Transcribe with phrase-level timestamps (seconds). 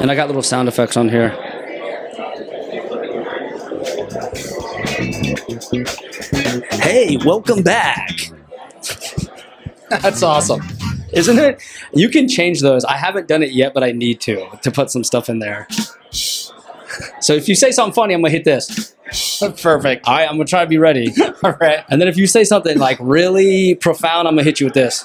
[0.00, 1.28] And I got little sound effects on here.
[6.80, 8.08] Hey, welcome back.
[9.90, 10.62] That's awesome.
[11.12, 11.62] Isn't it?
[11.92, 12.84] You can change those.
[12.84, 15.68] I haven't done it yet, but I need to to put some stuff in there.
[17.20, 18.94] So if you say something funny, I'm gonna hit this.
[19.60, 20.06] Perfect.
[20.06, 21.12] All right, I'm gonna try to be ready.
[21.44, 21.84] All right.
[21.88, 25.04] And then if you say something like really profound, I'm gonna hit you with this.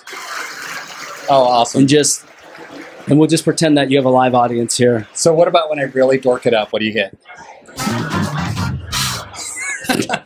[1.29, 1.81] Oh, awesome.
[1.81, 2.25] And just
[3.07, 5.07] and we'll just pretend that you have a live audience here.
[5.13, 6.73] So, what about when I really dork it up?
[6.73, 7.17] What do you hit?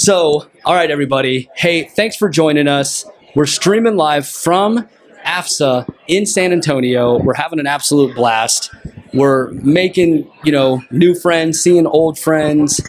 [0.00, 1.50] So, all right, everybody.
[1.54, 3.04] Hey, thanks for joining us.
[3.34, 4.88] We're streaming live from
[5.26, 7.18] AFSA in San Antonio.
[7.18, 8.74] We're having an absolute blast.
[9.12, 12.80] We're making, you know, new friends, seeing old friends.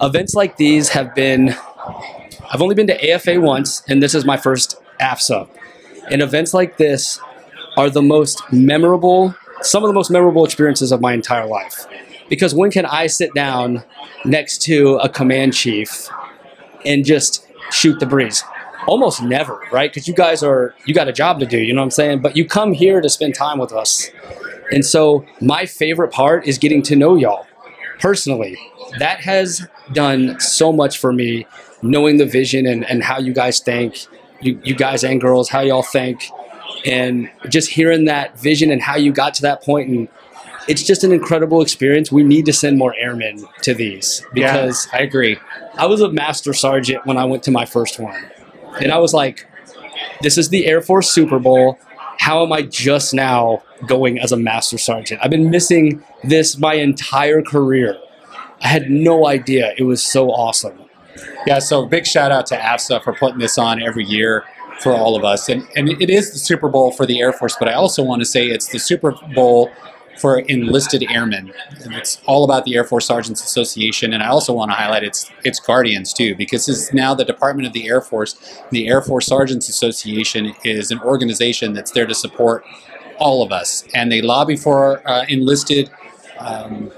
[0.00, 1.52] Events like these have been,
[2.52, 5.48] I've only been to AFA once, and this is my first AFSA.
[6.08, 7.20] And events like this
[7.76, 11.86] are the most memorable, some of the most memorable experiences of my entire life.
[12.28, 13.82] Because when can I sit down
[14.24, 16.08] next to a command chief
[16.84, 18.44] and just shoot the breeze?
[18.86, 19.90] Almost never, right?
[19.90, 22.20] Because you guys are, you got a job to do, you know what I'm saying?
[22.20, 24.10] But you come here to spend time with us.
[24.72, 27.46] And so my favorite part is getting to know y'all
[27.98, 28.56] personally.
[28.98, 31.46] That has done so much for me,
[31.82, 34.06] knowing the vision and, and how you guys think,
[34.40, 36.30] you, you guys and girls, how y'all think,
[36.84, 40.08] and just hearing that vision and how you got to that point and
[40.68, 42.12] it's just an incredible experience.
[42.12, 45.36] We need to send more airmen to these because I agree.
[45.76, 48.30] I was a master sergeant when I went to my first one.
[48.80, 49.46] And I was like,
[50.22, 51.78] this is the Air Force Super Bowl.
[52.18, 55.20] How am I just now going as a master sergeant?
[55.24, 57.98] I've been missing this my entire career.
[58.62, 59.72] I had no idea.
[59.76, 60.78] It was so awesome.
[61.46, 64.44] Yeah, so big shout out to AFSA for putting this on every year
[64.80, 65.48] for all of us.
[65.48, 68.20] And, and it is the Super Bowl for the Air Force, but I also want
[68.20, 69.70] to say it's the Super Bowl
[70.18, 71.52] for enlisted airmen.
[71.82, 74.12] And it's all about the Air Force Sergeants Association.
[74.12, 77.66] And I also want to highlight its its guardians too, because is now the Department
[77.66, 78.62] of the Air Force.
[78.70, 82.64] The Air Force Sergeants Association is an organization that's there to support
[83.18, 85.90] all of us, and they lobby for uh, enlisted.
[86.38, 86.90] Um,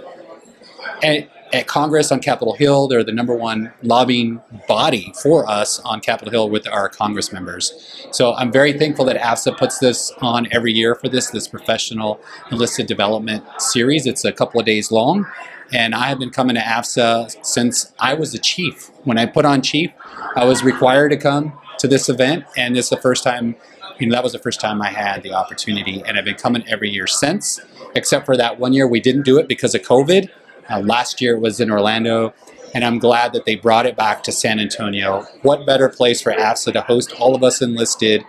[1.02, 2.88] and at Congress on Capitol Hill.
[2.88, 8.06] They're the number one lobbying body for us on Capitol Hill with our Congress members.
[8.10, 12.20] So I'm very thankful that AFSA puts this on every year for this, this professional
[12.50, 14.06] enlisted development series.
[14.06, 15.26] It's a couple of days long.
[15.72, 18.90] And I have been coming to AFSA since I was a chief.
[19.04, 19.90] When I put on chief,
[20.36, 22.44] I was required to come to this event.
[22.56, 23.56] And is the first time,
[23.98, 26.02] you know, that was the first time I had the opportunity.
[26.06, 27.60] And I've been coming every year since,
[27.94, 30.28] except for that one year we didn't do it because of COVID.
[30.70, 32.34] Uh, last year it was in Orlando,
[32.74, 35.26] and I'm glad that they brought it back to San Antonio.
[35.42, 38.24] What better place for AFSA to host all of us enlisted?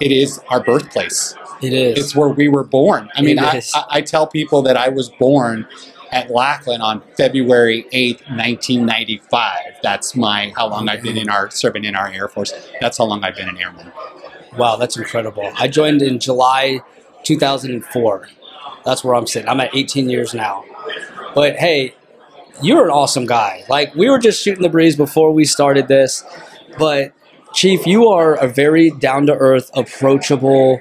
[0.00, 1.34] It is our birthplace.
[1.62, 1.98] It is.
[1.98, 3.10] It's where we were born.
[3.14, 3.62] I mean, I.
[3.74, 5.66] I, I tell people that I was born
[6.10, 9.56] at Lackland on February 8th, 1995.
[9.82, 12.52] That's my how long I've been in our serving in our Air Force.
[12.80, 13.92] That's how long I've been an airman.
[14.56, 15.50] Wow, that's incredible.
[15.56, 16.80] I joined in July
[17.24, 18.28] 2004.
[18.84, 19.48] That's where I'm sitting.
[19.48, 20.64] I'm at 18 years now.
[21.34, 21.94] But hey,
[22.62, 23.64] you're an awesome guy.
[23.68, 26.24] Like we were just shooting the breeze before we started this,
[26.78, 27.12] but
[27.54, 30.80] Chief, you are a very down to earth, approachable,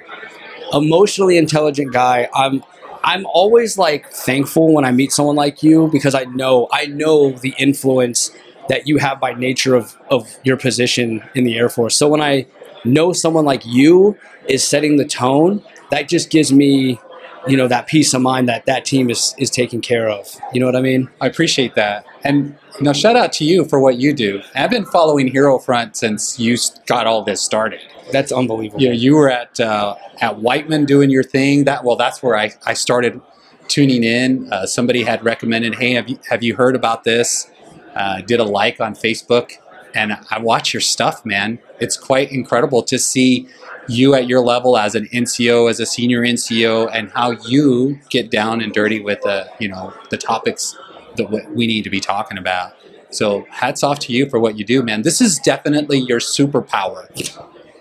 [0.74, 2.28] emotionally intelligent guy.
[2.34, 2.64] I'm
[3.04, 7.32] I'm always like thankful when I meet someone like you because I know I know
[7.32, 8.32] the influence
[8.68, 11.96] that you have by nature of, of your position in the Air Force.
[11.96, 12.46] So when I
[12.84, 14.18] know someone like you
[14.50, 17.00] is setting the tone, that just gives me,
[17.48, 20.36] you know, that peace of mind that that team is is taken care of.
[20.54, 21.10] You know what I mean?
[21.22, 22.06] I appreciate that.
[22.24, 24.42] And you know, shout out to you for what you do.
[24.56, 27.82] I've been following Hero Front since you got all this started.
[28.12, 28.82] That's unbelievable.
[28.82, 31.66] You know, you were at uh, at Whiteman doing your thing.
[31.66, 33.20] That well, that's where I, I started
[33.68, 34.52] tuning in.
[34.52, 37.50] Uh, somebody had recommended, hey, have you have you heard about this?
[37.96, 39.54] Uh, did a like on Facebook,
[39.94, 41.60] and I watch your stuff, man.
[41.80, 43.48] It's quite incredible to see
[43.88, 48.30] you at your level as an NCO, as a senior NCO, and how you get
[48.30, 50.76] down and dirty with the you know the topics
[51.16, 52.74] that we- we need to be talking about.
[53.10, 55.02] So hats off to you for what you do, man.
[55.04, 57.08] This is definitely your superpower.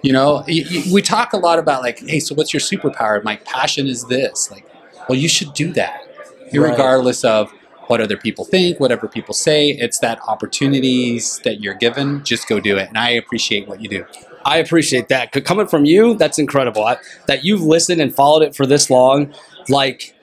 [0.02, 0.44] You know,
[0.92, 3.22] we talk a lot about like, hey, so what's your superpower?
[3.24, 4.50] My passion is this.
[4.52, 4.64] Like,
[5.08, 6.02] well, you should do that,
[6.52, 7.52] regardless of
[7.86, 9.70] what other people think, whatever people say.
[9.70, 12.24] It's that opportunities that you're given.
[12.24, 14.04] Just go do it, and I appreciate what you do.
[14.44, 15.32] I appreciate that.
[15.44, 16.84] Coming from you, that's incredible.
[16.84, 19.34] I, that you've listened and followed it for this long,
[19.68, 20.14] like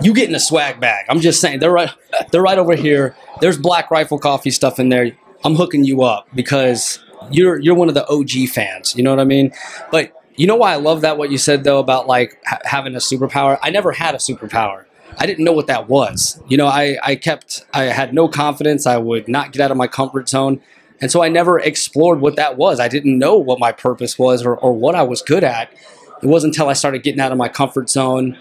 [0.00, 1.04] you getting a swag bag.
[1.08, 1.90] I'm just saying they're right.
[2.30, 3.14] They're right over here.
[3.40, 5.12] There's Black Rifle Coffee stuff in there.
[5.44, 6.98] I'm hooking you up because
[7.30, 8.94] you're you're one of the OG fans.
[8.96, 9.52] You know what I mean?
[9.90, 12.94] But you know why I love that what you said though about like ha- having
[12.94, 13.58] a superpower.
[13.62, 14.84] I never had a superpower.
[15.16, 16.40] I didn't know what that was.
[16.48, 18.86] You know, I I kept I had no confidence.
[18.86, 20.60] I would not get out of my comfort zone.
[21.00, 22.80] And so I never explored what that was.
[22.80, 25.72] I didn't know what my purpose was or, or what I was good at.
[26.22, 28.36] It wasn't until I started getting out of my comfort zone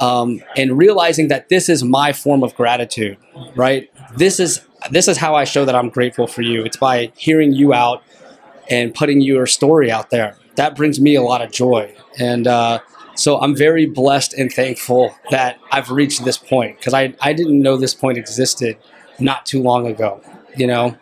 [0.00, 3.16] um, and realizing that this is my form of gratitude,
[3.56, 3.90] right?
[4.16, 6.64] This is this is how I show that I'm grateful for you.
[6.64, 8.02] It's by hearing you out
[8.70, 10.36] and putting your story out there.
[10.54, 12.78] That brings me a lot of joy, and uh,
[13.18, 17.60] so I'm very blessed and thankful that I've reached this point because I I didn't
[17.60, 18.78] know this point existed
[19.18, 20.22] not too long ago.
[20.56, 20.96] You know.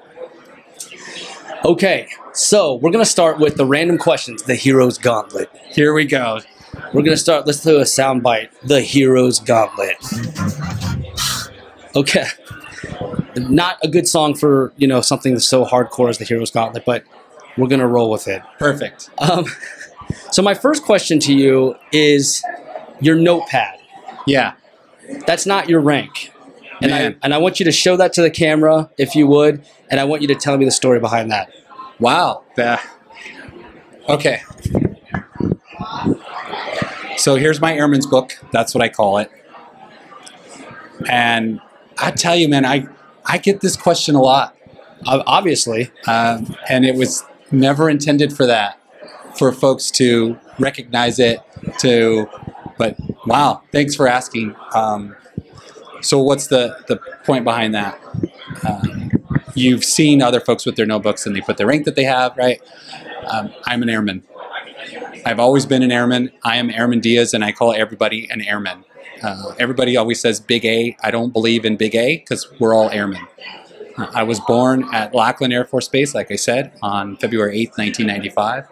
[1.64, 5.50] Okay, so we're gonna start with the random questions, the hero's gauntlet.
[5.68, 6.40] Here we go.
[6.94, 7.46] We're gonna start.
[7.46, 8.50] Let's do a sound bite.
[8.62, 9.96] The hero's gauntlet.
[11.94, 12.26] Okay,
[13.36, 16.84] not a good song for you know something that's so hardcore as the hero's gauntlet,
[16.86, 17.04] but
[17.58, 18.42] we're gonna roll with it.
[18.58, 19.10] Perfect.
[19.18, 19.44] Um,
[20.30, 22.42] so my first question to you is
[23.00, 23.78] your notepad.
[24.26, 24.54] Yeah.
[25.26, 26.32] That's not your rank,
[26.82, 29.64] and I and I want you to show that to the camera if you would,
[29.88, 31.48] and I want you to tell me the story behind that.
[32.00, 32.42] Wow.
[32.56, 32.80] The-
[34.08, 34.40] okay.
[37.16, 38.32] So here's my airman's book.
[38.52, 39.30] That's what I call it.
[41.08, 41.60] And
[41.98, 42.86] I tell you, man, I,
[43.24, 44.54] I get this question a lot.
[45.06, 48.78] Obviously, Um, and it was never intended for that,
[49.38, 51.40] for folks to recognize it,
[51.80, 52.28] to,
[52.78, 52.96] but
[53.26, 54.54] wow, thanks for asking.
[54.74, 55.16] Um,
[56.00, 58.00] so what's the, the point behind that?
[58.66, 59.10] Um,
[59.54, 62.36] you've seen other folks with their notebooks and they put the rank that they have,
[62.36, 62.60] right?
[63.26, 64.22] Um, I'm an airman.
[65.24, 66.30] I've always been an airman.
[66.44, 68.84] I am Airman Diaz, and I call everybody an airman.
[69.22, 70.96] Uh, everybody always says Big A.
[71.02, 73.26] I don't believe in Big A because we're all airmen.
[73.96, 77.78] Uh, I was born at Lackland Air Force Base, like I said, on February 8th,
[77.78, 78.68] 1995,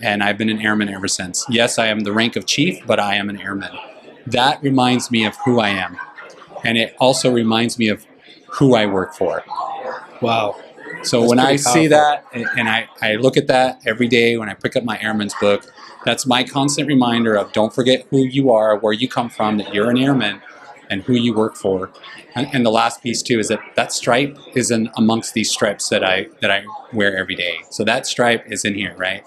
[0.00, 1.44] and I've been an airman ever since.
[1.48, 3.76] Yes, I am the rank of chief, but I am an airman.
[4.26, 5.98] That reminds me of who I am,
[6.64, 8.06] and it also reminds me of
[8.52, 9.44] who I work for.
[10.20, 10.56] wow.
[11.02, 14.08] So That's when I pretty see that and and I, I look at that every
[14.08, 15.64] day when I pick up my airman's book,
[16.04, 19.74] that's my constant reminder of don't forget who you are, where you come from, that
[19.74, 20.42] you're an airman
[20.90, 21.90] and who you work for.
[22.34, 25.88] And, and the last piece too is that that stripe is in amongst these stripes
[25.88, 27.58] that I that I wear every day.
[27.70, 29.24] So that stripe is in here, right?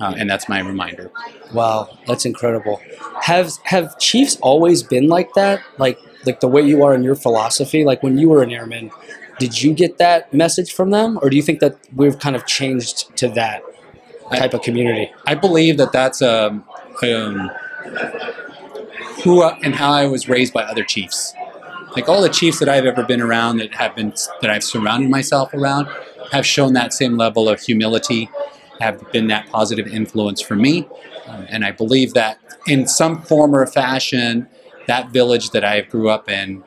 [0.00, 1.10] Uh, and that's my reminder.
[1.52, 2.80] Wow, that's incredible.
[3.22, 5.60] Have have chiefs always been like that?
[5.78, 7.84] Like like the way you are in your philosophy?
[7.84, 8.90] Like when you were an airman,
[9.38, 12.46] did you get that message from them, or do you think that we've kind of
[12.46, 13.62] changed to that
[14.34, 15.12] type of community?
[15.26, 16.64] I believe that that's um,
[17.02, 17.50] um,
[19.24, 21.32] who I- and how I was raised by other chiefs.
[21.94, 25.10] Like all the chiefs that I've ever been around, that have been that I've surrounded
[25.10, 25.88] myself around,
[26.32, 28.28] have shown that same level of humility,
[28.80, 30.86] have been that positive influence for me,
[31.28, 34.46] Um, and I believe that in some form or fashion,
[34.86, 36.62] that village that I grew up in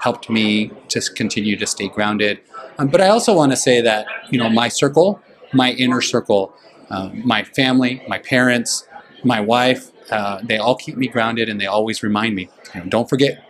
[0.00, 2.40] helped me to continue to stay grounded.
[2.78, 5.20] Um, but I also want to say that you know my circle,
[5.52, 6.54] my inner circle,
[6.90, 8.86] um, my family, my parents,
[9.24, 12.86] my wife, uh, they all keep me grounded and they always remind me, you know,
[12.86, 13.44] don't forget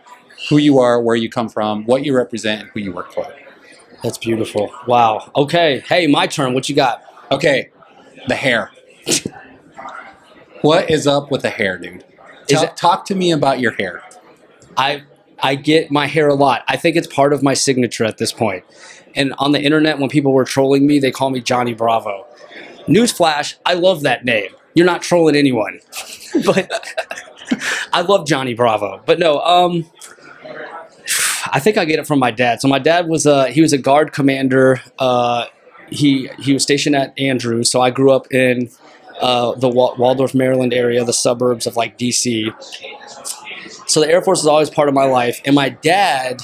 [0.49, 3.27] who you are, where you come from, what you represent, and who you work for.
[4.03, 4.71] That's beautiful.
[4.87, 5.31] Wow.
[5.37, 5.81] Okay.
[5.87, 6.55] Hey, my turn.
[6.55, 7.05] What you got?
[7.31, 7.71] Okay,
[8.29, 8.71] the hair.
[10.63, 12.05] what is up with the hair, dude?
[12.49, 14.03] Is it- talk to me about your hair.
[14.77, 15.03] I
[15.43, 16.65] I get my hair a lot.
[16.69, 18.63] I think it's part of my signature at this point.
[19.15, 22.27] And on the internet, when people were trolling me, they call me Johnny Bravo.
[22.87, 24.51] Newsflash: I love that name.
[24.75, 25.81] You're not trolling anyone,
[26.45, 26.71] but
[27.93, 29.03] I love Johnny Bravo.
[29.05, 29.87] But no, um,
[31.53, 32.61] I think I get it from my dad.
[32.61, 34.81] So my dad was a he was a guard commander.
[34.99, 35.47] Uh,
[35.91, 37.71] he he was stationed at Andrews.
[37.71, 38.71] So I grew up in
[39.21, 42.55] uh, the Wa- Waldorf, Maryland area, the suburbs of like DC.
[43.87, 45.41] So the Air Force was always part of my life.
[45.45, 46.43] And my dad,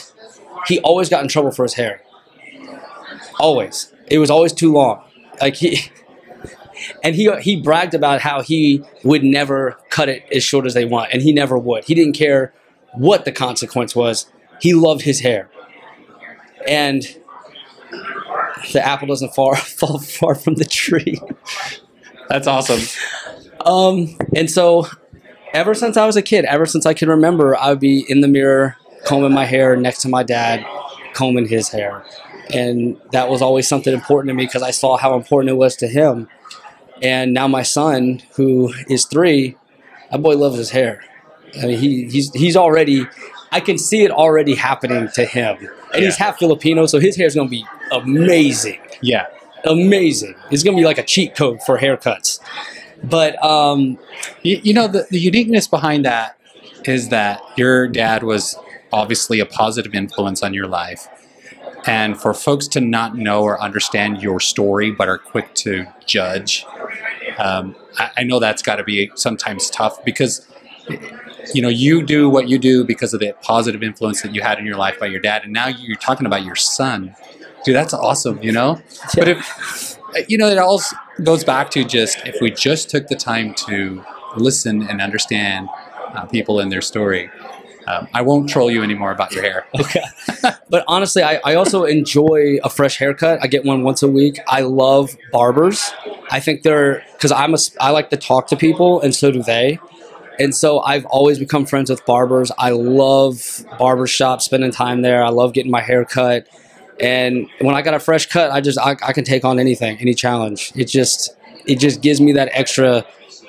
[0.67, 2.03] he always got in trouble for his hair.
[3.39, 3.93] Always.
[4.09, 5.03] It was always too long.
[5.41, 5.91] Like he
[7.03, 10.85] and he he bragged about how he would never cut it as short as they
[10.85, 11.85] want, and he never would.
[11.85, 12.53] He didn't care
[12.95, 14.27] what the consequence was.
[14.61, 15.51] He loved his hair.
[16.67, 17.05] And
[18.73, 21.21] the apple doesn't far fall far from the tree.
[22.29, 22.81] That's awesome.
[23.65, 24.87] Um, and so
[25.53, 28.21] ever since I was a kid, ever since I can remember, I would be in
[28.21, 30.65] the mirror combing my hair next to my dad,
[31.15, 32.05] combing his hair.
[32.53, 35.77] And that was always something important to me because I saw how important it was
[35.77, 36.29] to him.
[37.03, 39.57] And now my son, who is three,
[40.11, 41.03] that boy loves his hair.
[41.61, 43.07] I mean, he, he's he's already.
[43.53, 45.57] I can see it already happening to him,
[45.95, 49.27] and he's half Filipino, so his hair is going to be amazing Yeah.
[49.65, 50.35] amazing.
[50.51, 52.41] It's gonna be like a cheat code for haircuts.
[53.05, 53.99] But um,
[54.43, 56.37] You, you know, the, the uniqueness behind that
[56.85, 58.57] is that your dad was
[58.93, 61.09] obviously a positive influence on your life.
[61.87, 66.65] And for folks to not know or understand your story but are quick to judge,
[67.39, 70.47] um, I, I know that's got to be sometimes tough because,
[71.55, 74.59] you know, you do what you do because of the positive influence that you had
[74.59, 75.45] in your life by your dad.
[75.45, 77.15] And now you're talking about your son.
[77.65, 78.81] Dude, that's awesome, you know?
[79.15, 79.99] But if,
[80.29, 80.81] you know, it all
[81.23, 84.05] goes back to just if we just took the time to
[84.37, 85.69] listen and understand
[86.15, 87.31] uh, people and their story.
[87.87, 89.67] Um, I won't troll you anymore about your hair.
[89.81, 90.03] okay.
[90.69, 93.39] but honestly, I, I also enjoy a fresh haircut.
[93.43, 94.41] I get one once a week.
[94.49, 95.93] I love barbers.
[96.31, 99.43] I think they're because I'm a I like to talk to people, and so do
[99.43, 99.79] they.
[100.39, 102.53] And so I've always become friends with barbers.
[102.59, 105.25] I love barber shop, spending time there.
[105.25, 106.47] I love getting my hair cut.
[107.01, 109.99] And when I got a fresh cut, I just I, I can take on anything,
[109.99, 110.73] any challenge.
[110.75, 113.05] It just it just gives me that extra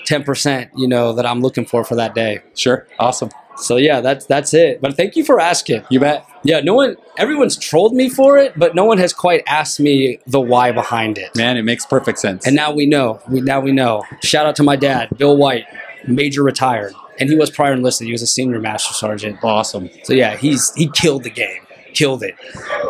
[0.06, 2.40] ten percent, you know, that I'm looking for for that day.
[2.56, 2.88] Sure.
[3.00, 3.30] Awesome.
[3.58, 4.82] So yeah, that's that's it.
[4.82, 5.84] But thank you for asking.
[5.90, 6.26] You bet.
[6.44, 10.20] Yeah, no one, everyone's trolled me for it, but no one has quite asked me
[10.28, 11.36] the why behind it.
[11.36, 12.46] Man, it makes perfect sense.
[12.46, 13.20] And now we know.
[13.28, 14.04] We now we know.
[14.24, 15.66] Shout out to my dad, Bill White,
[16.08, 18.06] Major retired, and he was prior enlisted.
[18.08, 19.40] He was a senior master sergeant.
[19.44, 19.90] awesome.
[20.04, 21.62] So yeah, he's he killed the game,
[21.94, 22.36] killed it.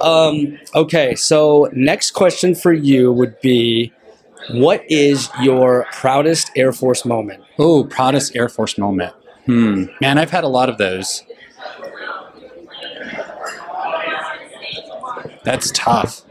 [0.01, 3.91] Um, okay, so next question for you would be,
[4.51, 7.43] what is your proudest Air Force moment?
[7.59, 9.13] Oh, proudest Air Force moment.
[9.45, 9.85] Hmm.
[10.01, 11.23] Man, I've had a lot of those.
[15.43, 16.23] That's tough.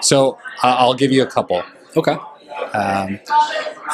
[0.00, 1.62] So uh, I'll give you a couple.
[1.96, 2.16] Okay.
[2.72, 3.20] Um,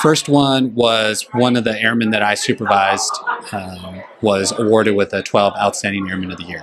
[0.01, 3.13] first one was one of the airmen that I supervised
[3.53, 6.63] um, was awarded with a 12 Outstanding Airman of the Year.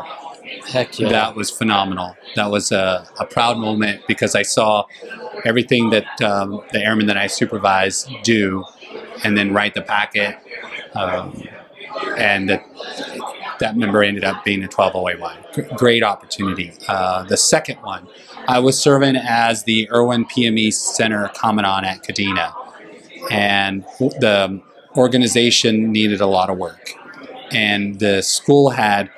[0.68, 1.10] Heck yeah.
[1.10, 2.16] That was phenomenal.
[2.36, 4.86] That was a, a proud moment because I saw
[5.46, 8.66] everything that um, the airmen that I supervised do
[9.24, 10.38] and then write the packet.
[10.94, 11.42] Um,
[12.18, 12.66] and that,
[13.60, 15.78] that member ended up being a 12OAY.
[15.78, 16.74] Great opportunity.
[16.88, 18.08] Uh, the second one,
[18.48, 22.54] I was serving as the Irwin PME Center Commandant at Kadena.
[23.32, 24.62] And the
[24.96, 26.92] organization needed a lot of work.
[27.52, 29.10] And the school had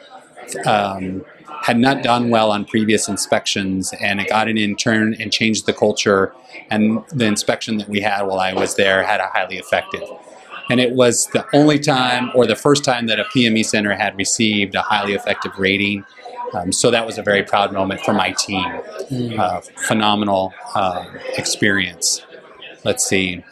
[0.65, 1.24] um,
[1.62, 5.74] had not done well on previous inspections, and it got an intern and changed the
[5.74, 6.34] culture.
[6.69, 10.03] And the inspection that we had while I was there had a highly effective.
[10.69, 14.15] And it was the only time, or the first time, that a PME center had
[14.17, 16.05] received a highly effective rating.
[16.53, 18.65] Um, so that was a very proud moment for my team.
[19.38, 21.05] Uh, phenomenal uh,
[21.38, 22.21] experience.
[22.83, 23.43] Let's see.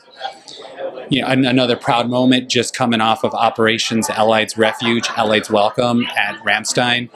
[1.10, 6.06] You know, an- another proud moment just coming off of Operations Allies Refuge, Allies Welcome
[6.18, 7.10] at Ramstein.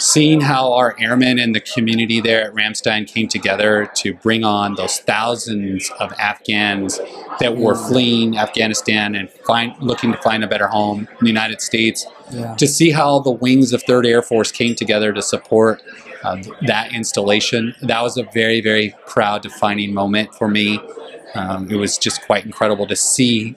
[0.00, 4.74] Seeing how our airmen and the community there at Ramstein came together to bring on
[4.76, 6.98] those thousands of Afghans
[7.38, 11.60] that were fleeing Afghanistan and find, looking to find a better home in the United
[11.60, 12.06] States.
[12.30, 12.54] Yeah.
[12.54, 15.82] To see how the wings of Third Air Force came together to support
[16.24, 20.80] uh, that installation, that was a very, very proud, defining moment for me.
[21.34, 23.54] Um, it was just quite incredible to see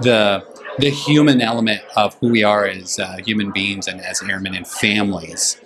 [0.00, 0.44] the
[0.78, 4.66] the human element of who we are as uh, human beings and as airmen and
[4.66, 5.60] families.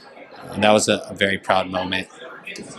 [0.53, 2.09] And that was a, a very proud moment.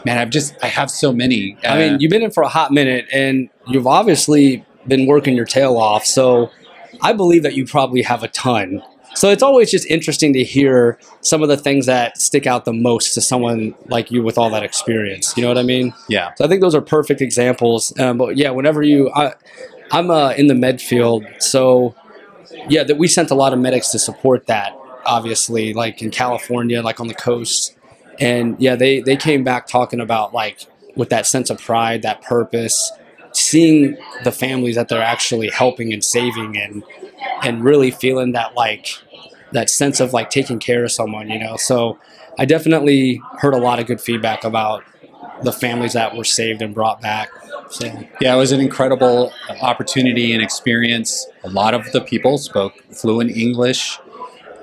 [0.06, 1.58] Man, I've just I have so many.
[1.64, 5.36] I Uh, mean, you've been in for a hot minute, and you've obviously been working
[5.36, 6.06] your tail off.
[6.06, 6.50] So
[7.02, 8.82] I believe that you probably have a ton.
[9.16, 12.74] So it's always just interesting to hear some of the things that stick out the
[12.74, 15.36] most to someone like you with all that experience.
[15.36, 15.94] You know what I mean?
[16.10, 17.98] yeah, So I think those are perfect examples.
[18.00, 19.34] Um, but yeah, whenever you, I,
[19.92, 21.96] I'm uh, in the med field, so
[22.70, 24.78] yeah, that we sent a lot of medics to support that.
[25.10, 27.76] Obviously, like in California, like on the coast,
[28.20, 32.22] and yeah, they they came back talking about like with that sense of pride, that
[32.22, 32.92] purpose,
[33.34, 36.84] seeing the families that they're actually helping and saving, and
[37.44, 38.88] and really feeling that like
[39.52, 41.58] that sense of like taking care of someone, you know.
[41.58, 41.98] So
[42.38, 44.84] I definitely heard a lot of good feedback about
[45.44, 47.30] the families that were saved and brought back.
[47.72, 47.86] So
[48.22, 51.26] yeah, it was an incredible opportunity and experience.
[51.44, 54.00] A lot of the people spoke fluent English.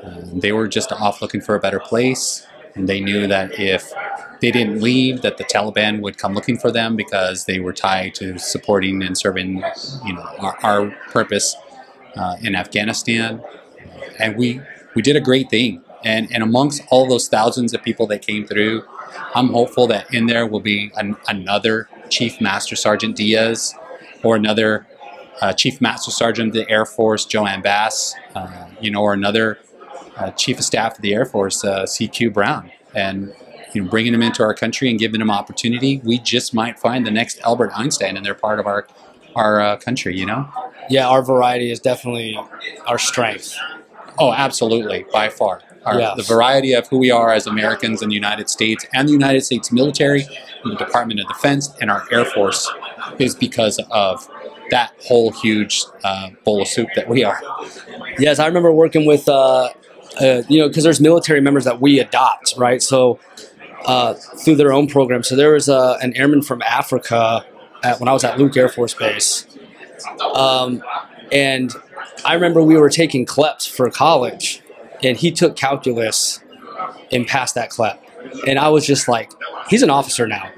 [0.07, 3.93] Um, they were just off looking for a better place, and they knew that if
[4.41, 8.15] they didn't leave, that the Taliban would come looking for them because they were tied
[8.17, 9.63] to supporting and serving,
[10.05, 11.57] you know, our, our purpose
[12.17, 13.43] uh, in Afghanistan.
[14.19, 14.61] And we
[14.95, 15.83] we did a great thing.
[16.05, 18.85] And and amongst all those thousands of people that came through,
[19.35, 23.75] I'm hopeful that in there will be an, another Chief Master Sergeant Diaz
[24.23, 24.87] or another
[25.41, 29.59] uh, Chief Master Sergeant of the Air Force, JoAnne Bass, uh, you know, or another
[30.17, 33.35] uh, Chief of Staff of the Air Force, uh, CQ Brown, and
[33.73, 36.01] you know, bringing them into our country and giving them opportunity.
[36.05, 38.87] We just might find the next Albert Einstein, and they're part of our
[39.35, 40.17] our uh, country.
[40.17, 40.49] You know.
[40.89, 42.39] Yeah, our variety is definitely
[42.87, 43.57] our strength.
[44.19, 45.63] Oh, absolutely, by far.
[45.85, 46.15] Our, Yeah.
[46.17, 49.43] The variety of who we are as Americans in the United States and the United
[49.43, 50.27] States military,
[50.65, 52.71] and the Department of Defense, and our Air Force
[53.19, 54.29] is because of
[54.71, 57.41] that whole huge uh, bowl of soup that we are.
[58.19, 59.69] Yes, I remember working with, uh,
[60.21, 62.83] uh, you know, because there's military members that we adopt, right?
[62.83, 63.19] So
[63.85, 65.23] uh, through their own program.
[65.23, 67.45] So there was uh, an airman from Africa
[67.83, 69.47] at, when I was at Luke Air Force Base,
[70.35, 70.83] um,
[71.31, 71.73] and
[72.25, 74.63] I remember we were taking CLEPs for college,
[75.03, 76.41] and he took calculus
[77.13, 78.03] and passed that CLEP,
[78.47, 79.31] and I was just like,
[79.69, 80.51] he's an officer now,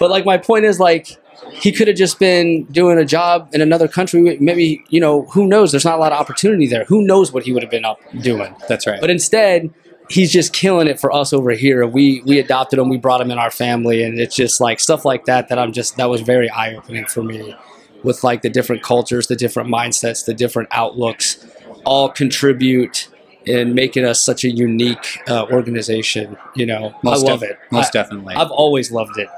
[0.00, 1.16] but like my point is like
[1.54, 4.36] he could have just been doing a job in another country.
[4.40, 5.70] Maybe, you know, who knows?
[5.70, 6.84] There's not a lot of opportunity there.
[6.84, 8.54] Who knows what he would have been up doing?
[8.68, 9.00] That's right.
[9.00, 9.72] But instead,
[10.10, 11.86] he's just killing it for us over here.
[11.86, 12.88] We we adopted him.
[12.88, 15.72] We brought him in our family, and it's just like stuff like that that I'm
[15.72, 17.54] just that was very eye opening for me,
[18.02, 21.46] with like the different cultures, the different mindsets, the different outlooks,
[21.86, 23.08] all contribute
[23.46, 26.36] in making us such a unique uh, organization.
[26.54, 27.58] You know, most I love def- it.
[27.70, 28.34] Most I- definitely.
[28.34, 29.28] I've always loved it.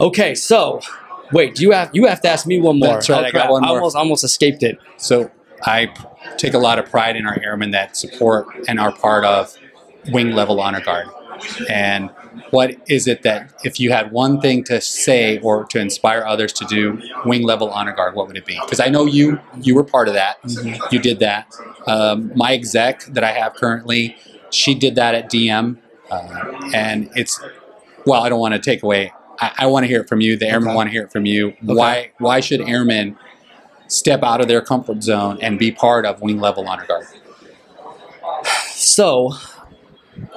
[0.00, 0.80] Okay, so
[1.32, 2.94] wait, you have you have to ask me one more.
[2.94, 3.76] That's right, I got one more.
[3.76, 4.78] almost almost escaped it.
[4.96, 5.30] So
[5.64, 5.92] I
[6.36, 9.56] take a lot of pride in our airmen that support and are part of
[10.08, 11.08] Wing Level Honor Guard.
[11.70, 12.10] And
[12.50, 16.52] what is it that, if you had one thing to say or to inspire others
[16.54, 18.58] to do Wing Level Honor Guard, what would it be?
[18.62, 20.38] Because I know you you were part of that.
[20.90, 21.52] You did that.
[21.86, 24.16] Um, my exec that I have currently,
[24.50, 25.78] she did that at DM,
[26.10, 27.40] uh, and it's
[28.06, 29.12] well, I don't want to take away.
[29.40, 30.36] I, I want to hear it from you.
[30.36, 30.76] The airmen Okay.
[30.76, 31.54] want to hear it from you.
[31.62, 33.16] Why why should airmen
[33.88, 37.06] step out of their comfort zone and be part of Wing Level Honor Guard?
[38.74, 39.32] So,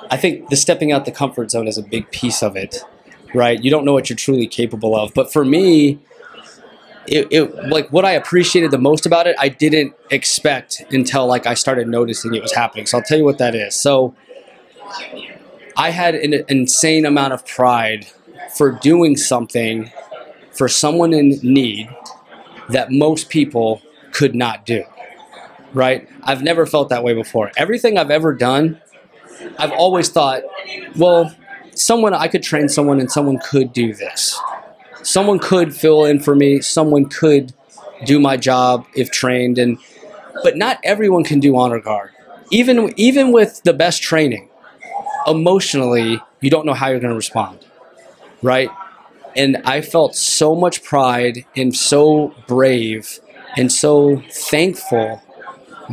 [0.09, 2.77] I think the stepping out the comfort zone is a big piece of it,
[3.33, 3.61] right?
[3.63, 5.13] You don't know what you're truly capable of.
[5.13, 5.99] But for me,
[7.07, 11.45] it, it like what I appreciated the most about it, I didn't expect until like
[11.45, 12.85] I started noticing it was happening.
[12.85, 13.75] So I'll tell you what that is.
[13.75, 14.15] So
[15.75, 18.07] I had an insane amount of pride
[18.55, 19.91] for doing something
[20.51, 21.89] for someone in need
[22.69, 24.83] that most people could not do.
[25.73, 26.07] Right?
[26.21, 27.51] I've never felt that way before.
[27.57, 28.79] Everything I've ever done,
[29.57, 30.43] I've always thought,
[30.95, 31.35] well,
[31.75, 34.39] someone I could train someone and someone could do this.
[35.01, 37.53] Someone could fill in for me, someone could
[38.05, 39.77] do my job if trained and
[40.43, 42.11] but not everyone can do honor guard.
[42.51, 44.49] Even even with the best training,
[45.27, 47.62] emotionally, you don't know how you're going to respond.
[48.43, 48.69] Right?
[49.35, 53.19] And I felt so much pride and so brave
[53.57, 55.23] and so thankful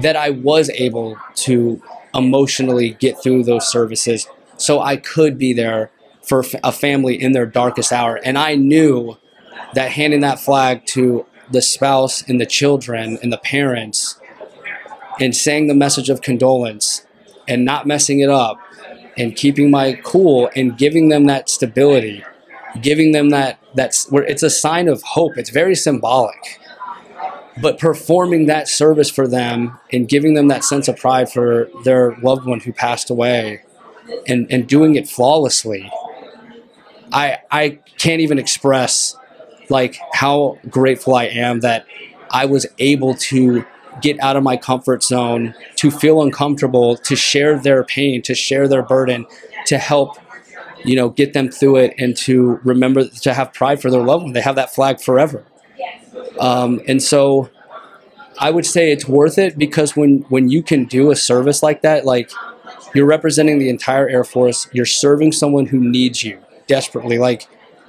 [0.03, 1.83] that I was able to
[2.15, 5.91] emotionally get through those services so I could be there
[6.23, 8.21] for a family in their darkest hour.
[8.23, 9.17] And I knew
[9.75, 14.19] that handing that flag to the spouse and the children and the parents
[15.19, 17.07] and saying the message of condolence
[17.49, 18.59] and not messing it up
[19.17, 22.25] and keeping my cool and giving them that stability
[22.81, 25.37] giving them that that's where it's a sign of hope.
[25.37, 26.61] It's very symbolic.
[27.61, 32.17] But performing that service for them and giving them that sense of pride for their
[32.23, 33.63] loved one who passed away
[34.27, 35.91] and, and doing it flawlessly
[37.13, 39.17] i i can't even express
[39.69, 41.87] like how grateful i am that
[42.31, 43.65] i was able to
[44.01, 48.69] get out of my comfort zone to feel uncomfortable to share their pain to share
[48.69, 49.27] their burden
[49.67, 50.19] to help
[50.85, 54.25] you know get them through it and to remember to have pride for their loved
[54.25, 55.45] one they have that flag forever
[56.39, 57.51] um, and so
[58.39, 61.83] I would say it's worth it because when when you can do a service like
[61.83, 62.31] that, like
[62.95, 67.47] you're representing the entire Air Force, you're serving someone who needs you desperately, like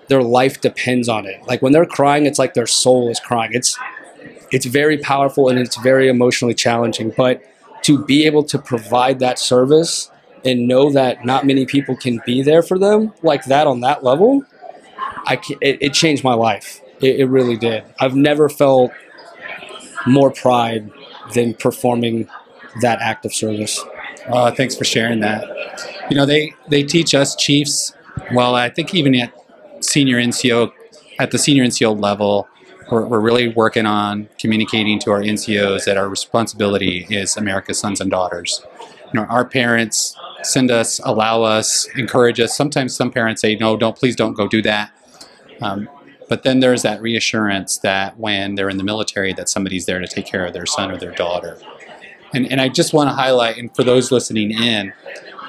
[0.09, 1.41] their life depends on it.
[1.47, 3.51] Like when they're crying, it's like their soul is crying.
[3.53, 3.77] It's
[4.51, 7.13] it's very powerful and it's very emotionally challenging.
[7.15, 7.41] But
[7.83, 10.10] to be able to provide that service
[10.43, 14.03] and know that not many people can be there for them like that on that
[14.03, 14.43] level,
[15.27, 16.81] I ca it, it changed my life.
[16.99, 17.83] It, it really did.
[17.99, 18.91] I've never felt
[20.05, 20.89] more pride
[21.33, 22.27] than performing
[22.81, 23.83] that act of service.
[24.27, 25.43] Uh, thanks for sharing that.
[26.09, 27.93] You know, they they teach us chiefs.
[28.33, 29.33] Well, I think even at
[29.79, 30.71] senior NCO,
[31.19, 32.47] at the senior NCO level,
[32.91, 38.01] we're, we're really working on communicating to our NCOs that our responsibility is America's sons
[38.01, 38.63] and daughters.
[39.13, 42.55] You know, our parents send us, allow us, encourage us.
[42.55, 44.91] Sometimes some parents say, "No, don't, please, don't go do that."
[45.61, 45.89] Um,
[46.29, 50.07] but then there's that reassurance that when they're in the military, that somebody's there to
[50.07, 51.57] take care of their son or their daughter.
[52.33, 54.93] And, and I just want to highlight, and for those listening in,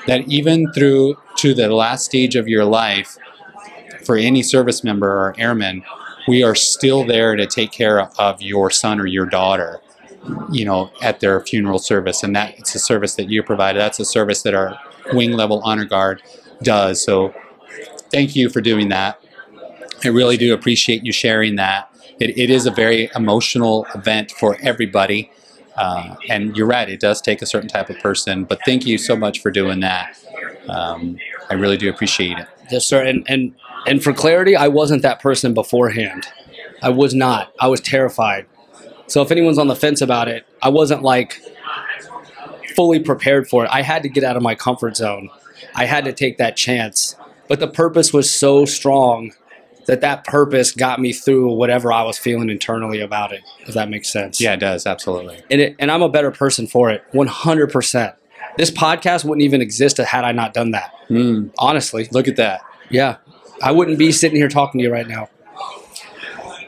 [0.09, 3.16] that even through to the last stage of your life,
[4.05, 5.85] for any service member or airman,
[6.27, 9.81] we are still there to take care of your son or your daughter
[10.51, 13.99] you know at their funeral service and that it's a service that you provide that's
[13.99, 14.79] a service that our
[15.13, 16.23] wing level honor guard
[16.63, 17.35] does so
[18.11, 19.21] thank you for doing that
[20.05, 21.89] i really do appreciate you sharing that
[22.21, 25.31] it, it is a very emotional event for everybody
[25.77, 28.99] uh, and you're right it does take a certain type of person but thank you
[28.99, 30.17] so much for doing that
[30.69, 31.19] um,
[31.51, 33.03] i really do appreciate it Yes, sir.
[33.03, 33.55] And and
[33.87, 36.27] and for clarity, I wasn't that person beforehand.
[36.83, 37.53] I was not.
[37.61, 38.47] I was terrified.
[39.12, 41.38] So if anyone's on the fence about it, I wasn't like
[42.75, 43.70] fully prepared for it.
[43.70, 45.29] I had to get out of my comfort zone.
[45.75, 47.14] I had to take that chance.
[47.46, 49.33] But the purpose was so strong
[49.87, 53.42] that that purpose got me through whatever I was feeling internally about it.
[53.66, 54.40] If that makes sense.
[54.40, 57.05] yeah it does absolutely And it, and I'm a better person for it.
[57.12, 58.14] 100%.
[58.57, 60.90] This podcast wouldn't even exist had I not done that.
[61.11, 62.09] Mm, Honestly.
[62.12, 63.16] look at that Yeah.
[63.62, 65.29] I wouldn't be sitting here talking to you right now.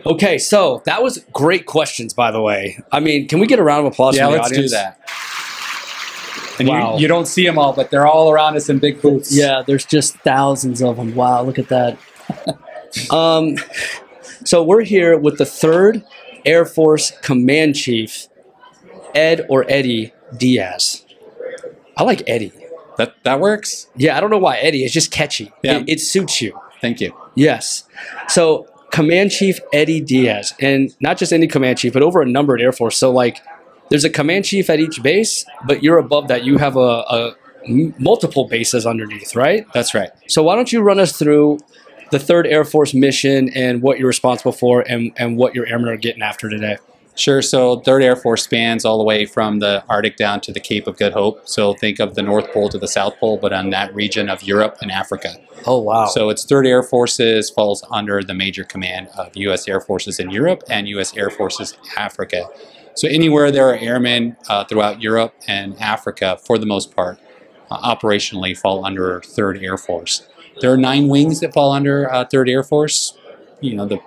[0.06, 2.78] Okay, so that was great questions, by the way.
[2.92, 4.70] I mean, can we get a round of applause yeah from the let's audience?
[4.70, 5.00] do that
[6.58, 6.94] and Wow.
[6.96, 9.62] you, you don't see them all but they're all around us in big boots Yeah,
[9.66, 11.14] there's just thousands of them.
[11.14, 11.98] Wow, look at that.
[13.10, 13.56] um,
[14.44, 16.04] so we're here with the third
[16.44, 18.28] Air Force Command Chief,
[19.14, 21.04] Ed or Eddie Diaz.
[21.96, 22.52] I like Eddie.
[22.98, 24.84] that that works Yeah, I don't know why Eddie.
[24.84, 25.50] It's just catchy.
[25.62, 25.78] Yeah.
[25.78, 26.58] It, it suits you.
[26.80, 27.84] thank you Yes.
[28.28, 32.54] So Command Chief Eddie Diaz, and not just any command chief, but over a number
[32.54, 32.96] at Air Force.
[32.96, 33.40] So like,
[33.90, 36.44] there's a command chief at each base, but you're above that.
[36.44, 37.34] You have a
[37.66, 39.66] multiple bases underneath, right?
[39.72, 41.58] that's right So why don't you run us through
[42.10, 45.88] the third Air Force mission and what you're responsible for, and and what your airmen
[45.88, 46.76] are getting after today?
[47.16, 47.42] Sure.
[47.42, 50.88] So, Third Air Force spans all the way from the Arctic down to the Cape
[50.88, 51.48] of Good Hope.
[51.48, 54.42] So, think of the North Pole to the South Pole, but on that region of
[54.42, 55.36] Europe and Africa.
[55.64, 56.06] Oh wow.
[56.06, 59.68] So, it's Third Air Forces falls under the major command of U.S.
[59.68, 61.16] Air Forces in Europe and U.S.
[61.16, 62.48] Air Forces Africa.
[62.94, 67.20] So, anywhere there are airmen uh, throughout Europe and Africa, for the most part,
[67.70, 70.26] uh, operationally fall under Third Air Force.
[70.60, 73.16] There are nine wings that fall under uh, Third Air Force.
[73.60, 74.00] You know the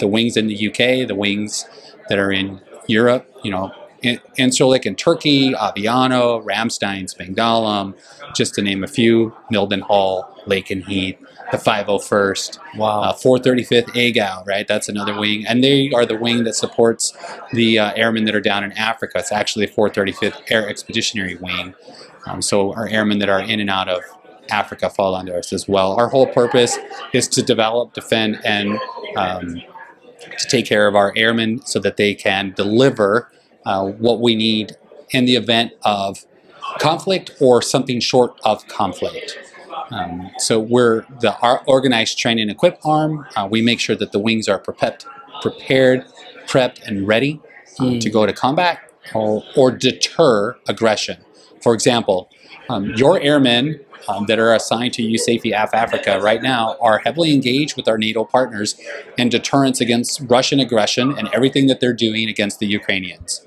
[0.00, 1.66] the wings in the UK, the wings
[2.08, 7.94] that are in Europe, you know, In- Incirlik in Turkey, Aviano, Ramstein, Spangdahlem,
[8.34, 11.18] just to name a few, Mildenhall, Lakenheath,
[11.50, 13.00] the 501st, wow.
[13.00, 14.66] uh, 435th AGOW, right?
[14.66, 15.46] That's another wing.
[15.46, 17.12] And they are the wing that supports
[17.52, 19.18] the uh, airmen that are down in Africa.
[19.18, 21.74] It's actually the 435th Air Expeditionary Wing.
[22.26, 24.02] Um, so our airmen that are in and out of
[24.50, 25.92] Africa fall under us as well.
[25.94, 26.78] Our whole purpose
[27.12, 28.78] is to develop, defend, and
[29.16, 29.62] um,
[30.20, 33.30] to take care of our airmen so that they can deliver
[33.64, 34.76] uh, what we need
[35.10, 36.24] in the event of
[36.78, 39.38] conflict or something short of conflict.
[39.90, 43.26] Um, so we're the our organized train and equip arm.
[43.36, 45.06] Uh, we make sure that the wings are prepped,
[45.40, 46.04] prepared,
[46.46, 47.40] prepped, and ready
[47.80, 48.00] uh, Mm.
[48.00, 48.80] to go to combat
[49.14, 51.16] or, or deter aggression.
[51.62, 52.28] For example,
[52.68, 57.32] um, your airmen um, that are assigned to USAFE AF Africa right now are heavily
[57.32, 58.78] engaged with our NATO partners
[59.16, 63.44] in deterrence against Russian aggression and everything that they're doing against the Ukrainians.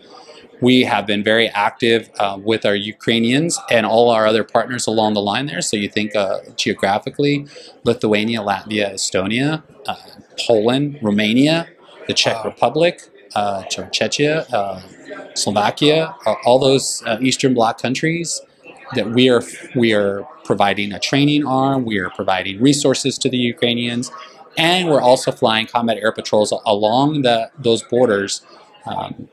[0.61, 5.15] We have been very active uh, with our Ukrainians and all our other partners along
[5.15, 5.61] the line there.
[5.61, 7.47] So you think uh, geographically,
[7.83, 9.95] Lithuania, Latvia, Estonia, uh,
[10.45, 11.67] Poland, Romania,
[12.07, 13.01] the Czech Republic,
[13.35, 14.81] uh, Czechia, uh,
[15.33, 18.39] Slovakia, uh, all those uh, Eastern Bloc countries
[18.95, 19.41] that we are
[19.75, 24.11] we are providing a training arm, we are providing resources to the Ukrainians,
[24.57, 28.41] and we're also flying combat air patrols along the those borders
[28.85, 29.29] um,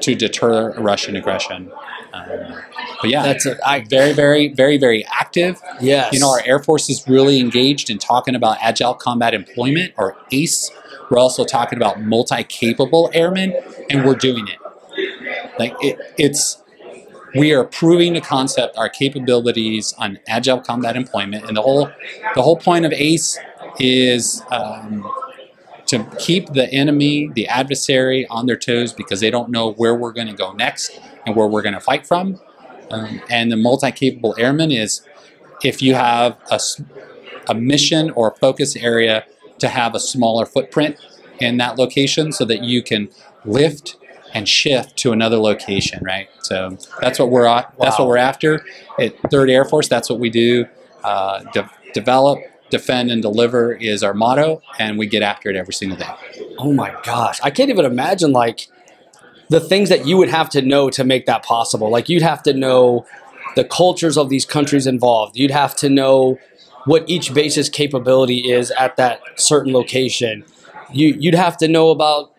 [0.00, 1.70] to deter Russian aggression.
[2.12, 2.62] Um,
[3.00, 5.60] but yeah, That's a, I, very, very, very, very active.
[5.80, 6.12] yes.
[6.12, 10.16] You know, our Air Force is really engaged in talking about agile combat employment or
[10.30, 10.70] ACE.
[11.10, 13.54] We're also talking about multi-capable airmen,
[13.90, 14.58] and we're doing it.
[15.58, 16.62] Like it, it's
[17.36, 21.90] we are proving the concept, our capabilities on agile combat employment, and the whole
[22.34, 23.38] the whole point of ACE
[23.78, 25.08] is um,
[25.86, 30.12] to keep the enemy, the adversary, on their toes because they don't know where we're
[30.12, 32.40] going to go next and where we're going to fight from.
[32.90, 35.02] Um, and the multi-capable airman is
[35.62, 36.60] if you have a,
[37.48, 39.24] a mission or a focus area
[39.58, 40.96] to have a smaller footprint
[41.40, 43.08] in that location so that you can
[43.44, 43.96] lift
[44.36, 46.28] and shift to another location, right?
[46.42, 48.62] So that's what we're at, that's what we're after
[49.00, 49.88] at Third Air Force.
[49.88, 50.66] That's what we do.
[51.02, 55.72] Uh, de- develop, defend, and deliver is our motto, and we get after it every
[55.72, 56.10] single day.
[56.58, 57.40] Oh my gosh.
[57.42, 58.68] I can't even imagine like
[59.48, 61.88] the things that you would have to know to make that possible.
[61.88, 63.06] Like you'd have to know
[63.54, 65.38] the cultures of these countries involved.
[65.38, 66.38] You'd have to know
[66.84, 70.44] what each base's capability is at that certain location.
[70.92, 72.32] you you'd have to know about.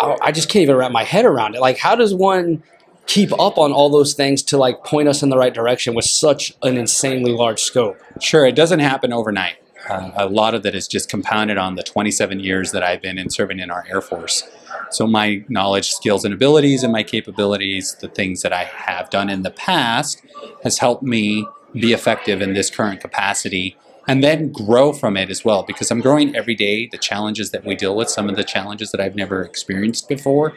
[0.00, 1.60] I I just can't even wrap my head around it.
[1.60, 2.62] Like, how does one
[3.06, 6.04] keep up on all those things to like point us in the right direction with
[6.04, 7.98] such an insanely large scope?
[8.20, 9.56] Sure, it doesn't happen overnight.
[9.88, 13.18] Uh, a lot of that is just compounded on the 27 years that I've been
[13.18, 14.44] in serving in our Air Force.
[14.90, 19.30] So my knowledge, skills, and abilities, and my capabilities, the things that I have done
[19.30, 20.22] in the past,
[20.62, 23.76] has helped me be effective in this current capacity
[24.10, 26.88] and then grow from it as well because I'm growing every day.
[26.88, 30.52] The challenges that we deal with, some of the challenges that I've never experienced before,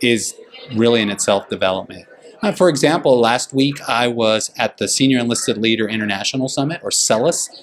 [0.00, 0.34] is
[0.74, 2.06] really in itself development.
[2.42, 6.90] Uh, for example, last week I was at the Senior Enlisted Leader International Summit, or
[6.90, 7.62] SELIS,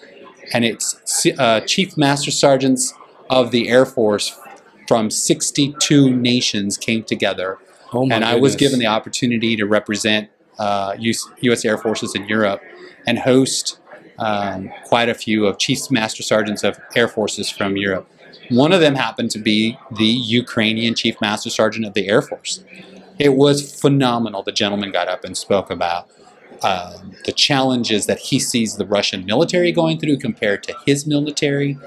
[0.53, 0.95] and it's
[1.37, 2.93] uh, Chief Master Sergeants
[3.29, 4.39] of the Air Force
[4.87, 7.57] from 62 nations came together.
[7.91, 11.65] Oh and I was given the opportunity to represent uh, US, U.S.
[11.65, 12.61] Air Forces in Europe
[13.05, 13.79] and host
[14.19, 18.09] um, quite a few of Chief Master Sergeants of Air Forces from Europe.
[18.49, 22.63] One of them happened to be the Ukrainian Chief Master Sergeant of the Air Force.
[23.17, 24.43] It was phenomenal.
[24.43, 26.09] The gentleman got up and spoke about
[26.63, 31.77] um, the challenges that he sees the Russian military going through compared to his military.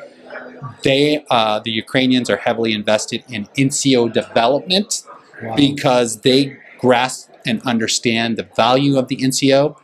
[0.82, 5.04] They, uh, the Ukrainians, are heavily invested in NCO development
[5.42, 5.56] Wow.
[5.56, 9.76] because they grasp and understand the value of the NCO,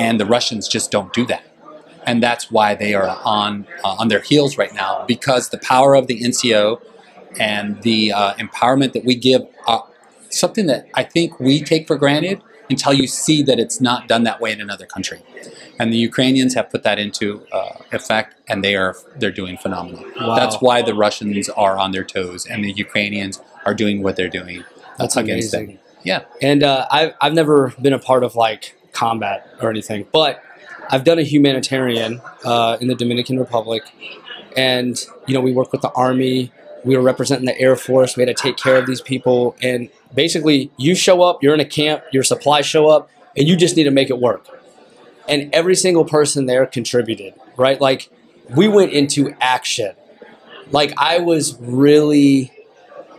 [0.00, 1.44] and the Russians just don't do that.
[2.06, 5.94] And that's why they are on uh, on their heels right now because the power
[5.94, 6.80] of the NCO
[7.38, 9.80] and the uh, empowerment that we give uh,
[10.30, 14.22] something that I think we take for granted until you see that it's not done
[14.24, 15.20] that way in another country.
[15.78, 20.04] And the Ukrainians have put that into uh, effect, and they are they're doing phenomenal.
[20.18, 20.36] Wow.
[20.36, 24.36] That's why the Russians are on their toes, and the Ukrainians are doing what they're
[24.40, 24.64] doing
[24.98, 25.76] That's against amazing.
[25.76, 25.78] them.
[26.02, 30.42] Yeah, And uh, I've, I've never been a part of like combat or anything, but
[30.90, 33.82] I've done a humanitarian uh, in the Dominican Republic.
[34.56, 36.52] And, you know, we work with the Army,
[36.84, 39.56] we were representing the Air Force, we had to take care of these people.
[39.62, 43.56] And basically, you show up, you're in a camp, your supplies show up, and you
[43.56, 44.46] just need to make it work.
[45.28, 47.80] And every single person there contributed, right?
[47.80, 48.10] Like,
[48.48, 49.94] we went into action.
[50.72, 52.52] Like, I was really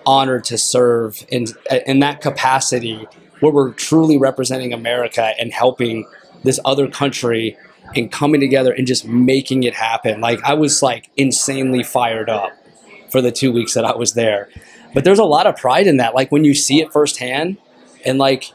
[0.06, 1.46] honored to serve in
[1.86, 3.08] in that capacity
[3.42, 6.08] where we're truly representing America and helping
[6.44, 7.58] this other country
[7.96, 10.22] and coming together and just making it happen.
[10.22, 12.54] Like I was like insanely fired up
[13.12, 14.48] for the 2 weeks that I was there.
[14.94, 17.58] But there's a lot of pride in that like when you see it firsthand
[18.06, 18.46] and like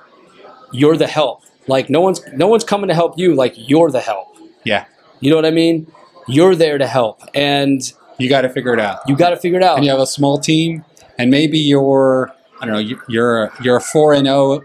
[0.72, 1.42] you're the help.
[1.68, 4.36] Like no one's no one's coming to help you like you're the help.
[4.64, 4.86] yeah.
[5.20, 5.90] You know what I mean?
[6.28, 7.80] You're there to help and
[8.18, 9.00] You got to figure it out.
[9.08, 9.76] you got to figure it out.
[9.76, 10.84] and you have a small team,
[11.18, 14.62] and maybe you're I don't know you- you're you're a four and zero,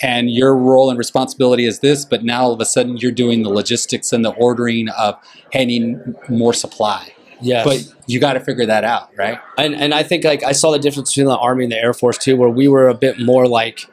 [0.00, 3.42] and your role and responsibility is this, but now all of a sudden you're doing
[3.42, 5.16] the logistics and the ordering of
[5.52, 7.12] handing more supply.
[7.40, 7.64] Yes.
[7.64, 9.38] But you got to figure that out, right?
[9.58, 11.92] and and I think like I saw the difference between the army and the air
[11.92, 13.86] force too, where we were a bit more like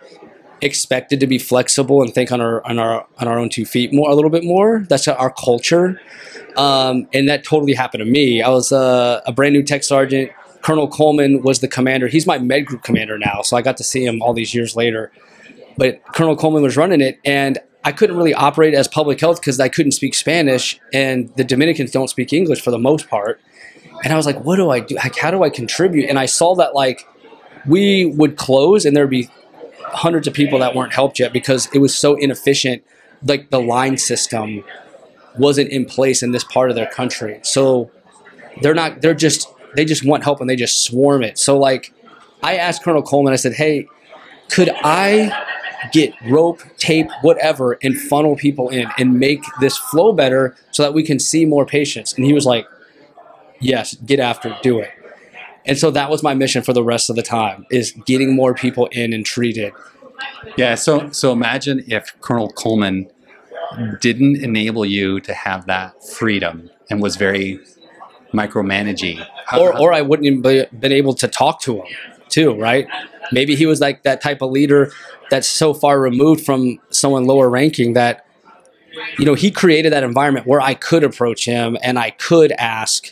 [0.61, 3.91] expected to be flexible and think on our on our on our own two feet
[3.91, 4.85] more a little bit more.
[4.87, 5.99] That's our culture,
[6.55, 8.41] um, and that totally happened to me.
[8.41, 10.31] I was uh, a brand new tech sergeant.
[10.61, 12.07] Colonel Coleman was the commander.
[12.07, 14.75] He's my med group commander now, so I got to see him all these years
[14.75, 15.11] later.
[15.77, 19.59] But Colonel Coleman was running it, and I couldn't really operate as public health because
[19.59, 23.41] I couldn't speak Spanish, and the Dominicans don't speak English for the most part.
[24.03, 24.95] And I was like, what do I do?
[24.95, 26.09] Like, how do I contribute?
[26.09, 27.07] And I saw that like
[27.65, 29.29] we would close and there'd be
[29.83, 32.83] hundreds of people that weren't helped yet because it was so inefficient.
[33.23, 34.63] Like the line system
[35.37, 37.39] wasn't in place in this part of their country.
[37.43, 37.91] So
[38.61, 41.37] they're not, they're just, they just want help and they just swarm it.
[41.37, 41.93] So like
[42.41, 43.85] I asked Colonel Coleman, I said, hey,
[44.49, 45.29] could I
[45.91, 50.93] get rope, tape, whatever, and funnel people in and make this flow better so that
[50.93, 52.13] we can see more patients?
[52.13, 52.65] And he was like,
[53.59, 54.89] yes, get after it, do it.
[55.65, 58.53] And so that was my mission for the rest of the time is getting more
[58.53, 59.73] people in and treated.
[60.57, 60.75] Yeah.
[60.75, 63.09] So so imagine if Colonel Coleman
[63.99, 67.59] didn't enable you to have that freedom and was very
[68.33, 69.25] micromanaging.
[69.45, 71.85] How- Or, or I wouldn't even be, been able to talk to him
[72.31, 72.87] too, right?
[73.31, 74.91] Maybe he was like that type of leader
[75.29, 78.25] that's so far removed from someone lower ranking that,
[79.17, 83.07] you know, he created that environment where I could approach him and I could ask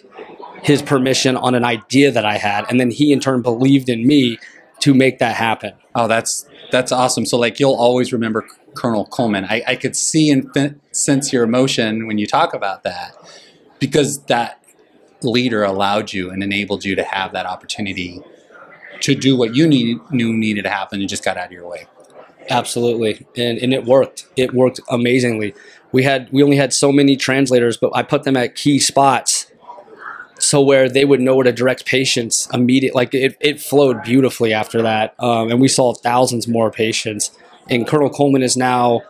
[0.64, 2.66] his permission on an idea that I had.
[2.70, 4.38] And then he in turn believed in me
[4.82, 5.74] to make that happen.
[5.96, 7.26] Oh, that's that's awesome.
[7.26, 9.46] So like you'll always remember Colonel Coleman.
[9.46, 13.16] I, I could see and sense your emotion when you talk about that
[13.80, 14.64] because that
[15.22, 18.22] leader allowed you and enabled you to have that opportunity
[19.02, 21.68] to do what you need, knew needed to happen and just got out of your
[21.68, 21.88] way.
[22.50, 24.28] Absolutely, and and it worked.
[24.36, 25.54] It worked amazingly.
[25.92, 29.50] We had we only had so many translators, but I put them at key spots,
[30.42, 34.54] so where they would know where to direct patients immediate like it, it flowed beautifully
[34.54, 37.32] after that um, and we saw thousands more patients
[37.70, 39.02] and colonel coleman is now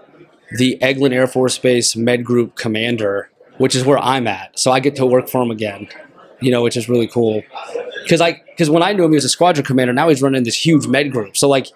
[0.57, 4.79] the eglin air force base med group commander which is where i'm at so i
[4.79, 5.87] get to work for him again
[6.41, 7.41] you know which is really cool
[8.03, 10.43] because i because when i knew him he was a squadron commander now he's running
[10.43, 11.67] this huge med group so like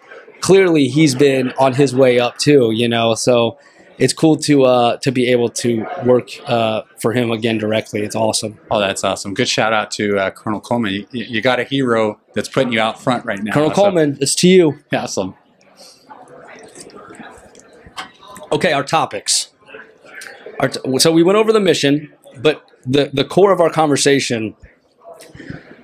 [0.41, 3.58] clearly he's been on his way up too you know so
[3.99, 8.02] it's cool to uh, to be able to work uh, for him again directly.
[8.02, 8.58] It's awesome.
[8.71, 9.36] Oh, that's awesome.
[9.36, 10.93] Good shout out to uh, Colonel Coleman.
[10.93, 13.54] You, you got a hero that's putting you out front right now.
[13.54, 14.80] Colonel So- Coleman, it's to you.
[14.91, 15.36] Awesome.
[18.52, 19.49] Okay, our topics.
[20.60, 24.55] Our t- so we went over the mission, but the the core of our conversation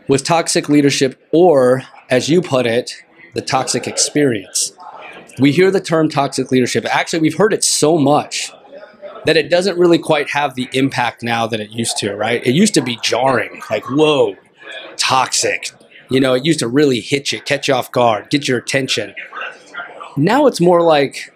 [0.08, 2.94] was toxic leadership, or as you put it,
[3.34, 4.74] the toxic experience.
[5.40, 6.86] We hear the term toxic leadership.
[6.86, 8.52] Actually, we've heard it so much
[9.26, 12.46] that it doesn't really quite have the impact now that it used to, right?
[12.46, 14.36] It used to be jarring, like, whoa,
[14.98, 15.72] toxic.
[16.10, 19.14] You know, it used to really hit you, catch you off guard, get your attention.
[20.18, 21.34] Now it's more like,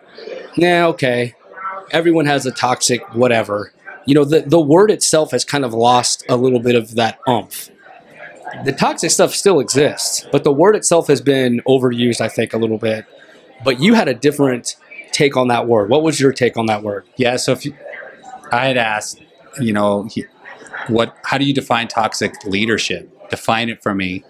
[0.58, 1.36] nah, okay,
[1.91, 3.71] everyone has a toxic whatever.
[4.06, 7.20] You know, the, the word itself has kind of lost a little bit of that
[7.28, 7.70] umph.
[8.66, 12.58] The toxic stuff still exists, but the word itself has been overused, I think, a
[12.58, 13.06] little bit.
[13.63, 14.76] But you had a different
[15.12, 15.89] take on that word.
[15.89, 17.06] What was your take on that word?
[17.16, 17.38] Yeah.
[17.38, 17.76] So if you,
[18.52, 19.22] I had asked,
[19.60, 20.08] you know,
[20.88, 23.10] what, how do you define toxic leadership?
[23.30, 24.24] Define it for me.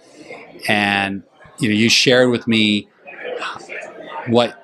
[0.67, 1.23] And,
[1.59, 2.87] you know, you shared with me
[4.27, 4.62] what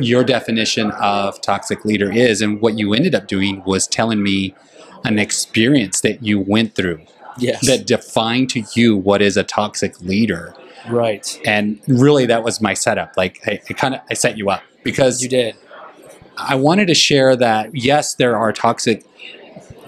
[0.00, 2.40] your definition of toxic leader is.
[2.42, 4.54] And what you ended up doing was telling me
[5.04, 7.00] an experience that you went through
[7.36, 7.66] Yes.
[7.66, 10.54] that defined to you what is a toxic leader.
[10.88, 11.40] right.
[11.44, 13.16] And really, that was my setup.
[13.16, 15.56] Like, I, I kind of I set you up because You did.
[16.36, 19.04] I wanted to share that yes, there are toxic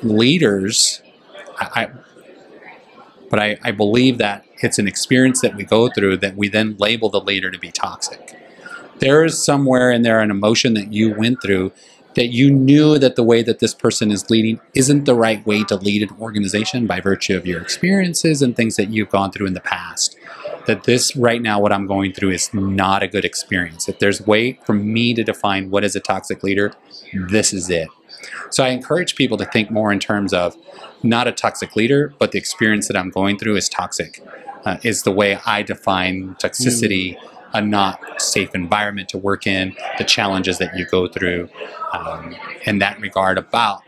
[0.03, 1.03] leaders,
[1.61, 1.89] I, I,
[3.31, 6.77] but I, I believe that it's an experience that we go through that we then
[6.79, 8.35] label the leader to be toxic.
[8.99, 11.73] There is somewhere in there an emotion that you went through
[12.17, 15.63] that you knew that the way that this person is leading isn't the right way
[15.65, 19.47] to lead an organization by virtue of your experiences and things that you've gone through
[19.47, 20.17] in the past.
[20.67, 23.87] That this right now, what I'm going through is not a good experience.
[23.87, 26.73] If there's way for me to define what is a toxic leader,
[27.13, 27.89] this is it.
[28.51, 30.57] So I encourage people to think more in terms of
[31.03, 34.23] not a toxic leader, but the experience that I'm going through is toxic.
[34.65, 37.17] Uh, is the way I define toxicity,
[37.57, 41.49] a not safe environment to work in, the challenges that you go through,
[41.93, 43.83] um, in that regard about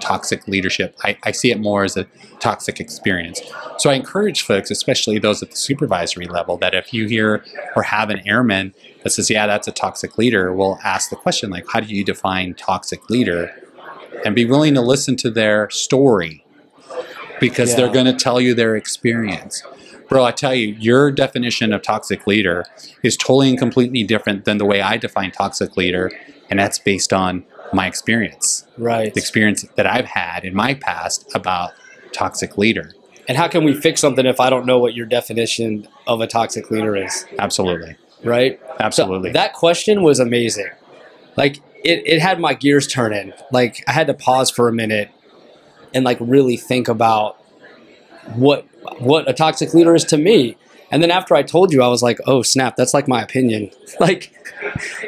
[0.00, 0.96] toxic leadership.
[1.02, 2.06] I, I see it more as a
[2.40, 3.40] toxic experience.
[3.78, 7.44] So I encourage folks, especially those at the supervisory level, that if you hear
[7.76, 11.50] or have an airman that says, yeah, that's a toxic leader, we'll ask the question,
[11.50, 13.54] like, how do you define toxic leader?
[14.24, 16.44] And be willing to listen to their story
[17.40, 19.62] because they're going to tell you their experience.
[20.08, 22.64] Bro, I tell you, your definition of toxic leader
[23.02, 26.12] is totally and completely different than the way I define toxic leader,
[26.50, 29.12] and that's based on my experience, Right.
[29.12, 31.72] the experience that I've had in my past about
[32.12, 32.92] toxic leader.
[33.26, 36.26] And how can we fix something if I don't know what your definition of a
[36.26, 37.24] toxic leader is?
[37.38, 37.96] Absolutely.
[38.22, 38.60] Right?
[38.80, 39.30] Absolutely.
[39.30, 40.70] So that question was amazing.
[41.36, 43.32] Like it, it had my gears turning.
[43.50, 45.10] Like I had to pause for a minute
[45.94, 47.36] and like really think about
[48.34, 48.66] what
[48.98, 50.56] what a toxic leader is to me.
[50.90, 53.70] And then after I told you, I was like, oh snap, that's like my opinion.
[54.00, 54.32] Like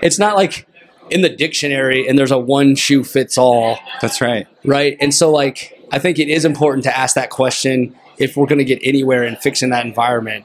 [0.02, 0.66] it's not like
[1.10, 4.46] in the dictionary and there's a one shoe fits all that's right.
[4.64, 4.96] right?
[5.00, 8.58] And so, like, I think it is important to ask that question if we're going
[8.58, 10.44] to get anywhere in fixing that environment,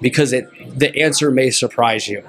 [0.00, 0.46] because it
[0.78, 2.22] the answer may surprise you.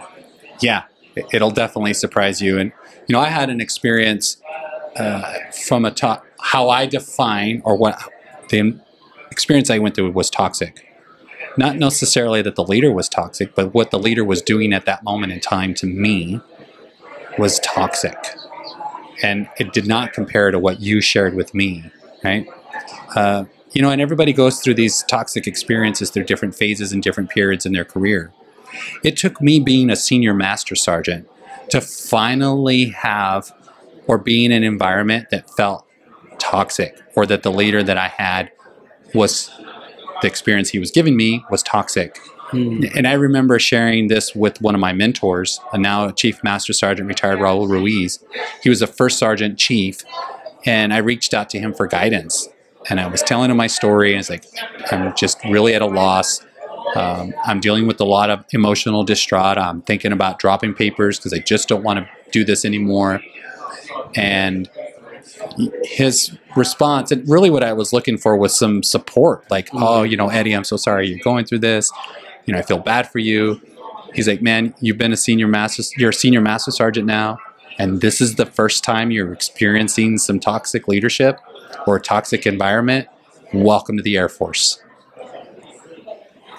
[0.61, 0.83] Yeah,
[1.15, 2.57] it- it'll definitely surprise you.
[2.57, 2.71] And
[3.07, 4.37] you know, I had an experience
[4.95, 5.33] uh,
[5.65, 8.01] from a to- how I define or what
[8.49, 8.79] the
[9.33, 10.87] experience I went through was toxic.
[11.57, 15.03] Not necessarily that the leader was toxic, but what the leader was doing at that
[15.03, 16.39] moment in time to me
[17.37, 18.17] was toxic,
[19.21, 21.83] and it did not compare to what you shared with me,
[22.23, 22.47] right?
[23.15, 27.29] Uh, you know, and everybody goes through these toxic experiences through different phases and different
[27.29, 28.31] periods in their career.
[29.03, 31.27] It took me being a senior master sergeant
[31.69, 33.51] to finally have
[34.07, 35.85] or be in an environment that felt
[36.39, 38.51] toxic or that the leader that I had
[39.13, 39.51] was
[40.21, 42.19] the experience he was giving me was toxic.
[42.51, 47.07] And I remember sharing this with one of my mentors, a now Chief Master Sergeant
[47.07, 48.23] retired Raul Ruiz.
[48.61, 50.03] He was a first sergeant chief,
[50.63, 52.47] and I reached out to him for guidance.
[52.89, 54.45] And I was telling him my story, and it's like,
[54.91, 56.45] I'm just really at a loss.
[56.95, 59.57] Um, I'm dealing with a lot of emotional distraught.
[59.57, 63.21] I'm thinking about dropping papers because I just don't want to do this anymore.
[64.15, 64.69] And
[65.83, 69.49] his response, and really what I was looking for was some support.
[69.49, 69.83] Like, Mm-hmm.
[69.83, 71.91] oh, you know, Eddie, I'm so sorry you're going through this.
[72.45, 73.61] You know, I feel bad for you.
[74.13, 77.37] He's like, man, you've been a senior master, you're a senior master sergeant now,
[77.79, 81.39] and this is the first time you're experiencing some toxic leadership
[81.87, 83.07] or a toxic environment.
[83.53, 84.81] Welcome to the Air Force.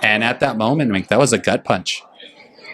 [0.03, 2.03] And at that moment, like that was a gut punch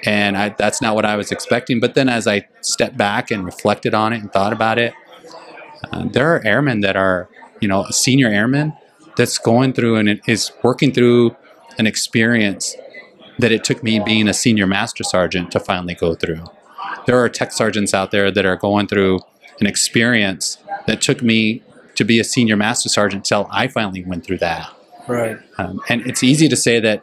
[0.04, 1.80] and I, that's not what I was expecting.
[1.80, 4.94] But then, as I stepped back and reflected on it and thought about it,
[5.92, 7.28] uh, there are airmen that are,
[7.60, 8.72] you know, a senior airman
[9.16, 11.36] that's going through and is working through
[11.78, 12.76] an experience
[13.38, 16.44] that it took me being a senior master sergeant to finally go through.
[17.06, 19.20] There are tech sergeants out there that are going through
[19.60, 21.62] an experience that took me
[21.94, 24.72] to be a senior master sergeant till I finally went through that.
[25.06, 25.38] Right.
[25.58, 27.02] Um, and it's easy to say that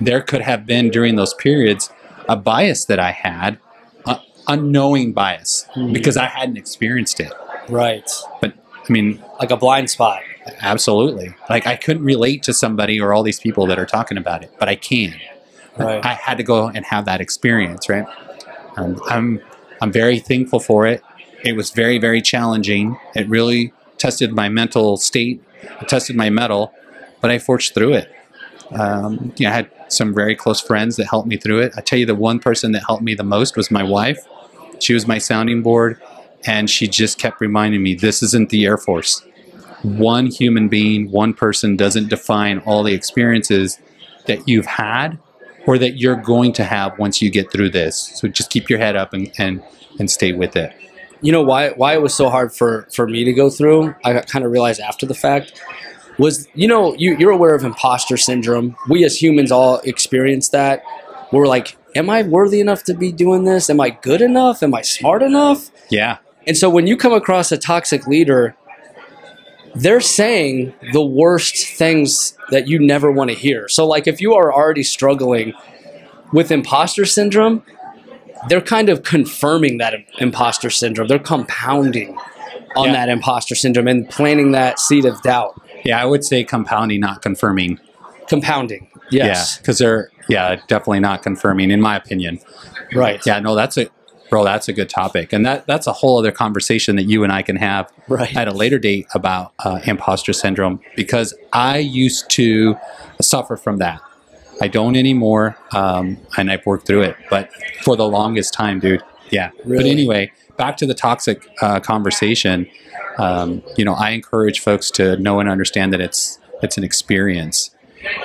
[0.00, 1.90] there could have been during those periods
[2.28, 3.58] a bias that I had,
[4.04, 7.32] uh, unknowing bias, because I hadn't experienced it.
[7.68, 8.10] Right.
[8.40, 8.54] But
[8.88, 10.22] I mean, Like a blind spot.
[10.60, 11.34] absolutely.
[11.50, 14.52] Like I couldn't relate to somebody or all these people that are talking about it,
[14.58, 15.14] but I can.
[15.76, 16.04] Right.
[16.04, 18.06] I had to go and have that experience, right?
[18.76, 19.40] Um, I'm
[19.80, 21.02] I'm very thankful for it.
[21.44, 22.98] It was very very challenging.
[23.14, 25.40] It really tested my mental state,
[25.80, 26.72] it tested my mettle,
[27.20, 28.10] but I forged through it.
[28.72, 31.72] Um, you know, I had some very close friends that helped me through it.
[31.76, 34.18] I tell you, the one person that helped me the most was my wife.
[34.80, 36.00] She was my sounding board,
[36.46, 39.22] and she just kept reminding me, "This isn't the Air Force.
[39.82, 43.78] One human being, one person doesn't define all the experiences
[44.26, 45.18] that you've had
[45.66, 48.12] or that you're going to have once you get through this.
[48.14, 49.62] So just keep your head up and, and,
[49.98, 50.72] and stay with it.
[51.20, 54.20] you know why why it was so hard for for me to go through i
[54.20, 55.60] kind of realized after the fact
[56.16, 60.82] was you know you, you're aware of imposter syndrome we as humans all experience that
[61.32, 64.72] we're like am i worthy enough to be doing this am i good enough am
[64.74, 66.18] i smart enough Yeah.
[66.48, 68.56] And so when you come across a toxic leader
[69.76, 74.34] they're saying the worst things that you never want to hear so like if you
[74.34, 75.52] are already struggling
[76.32, 77.62] with imposter syndrome
[78.48, 81.08] they're kind of confirming that imposter syndrome.
[81.08, 82.16] They're compounding
[82.76, 82.92] on Yeah.
[82.92, 85.60] that imposter syndrome and planting that seed of doubt.
[85.84, 87.80] Yeah, I would say compounding, not confirming.
[88.28, 88.86] Compounding.
[89.10, 89.58] Yeah, Yes.
[89.58, 92.38] because they're yeah definitely not confirming, in my opinion.
[92.94, 93.20] Right.
[93.26, 93.88] Yeah, no, that's a
[94.30, 94.44] bro.
[94.44, 97.42] That's a good topic, and that that's a whole other conversation that you and I
[97.42, 98.34] can have Right.
[98.36, 102.76] at a later date about uh, imposter syndrome because I used to
[103.20, 104.00] suffer from that.
[104.60, 107.16] I don't anymore, um, and I've worked through it.
[107.30, 107.50] But
[107.82, 109.50] for the longest time, dude, yeah.
[109.64, 112.66] But anyway, back to the toxic uh, conversation.
[113.18, 117.70] Um, you know, I encourage folks to know and understand that it's it's an experience.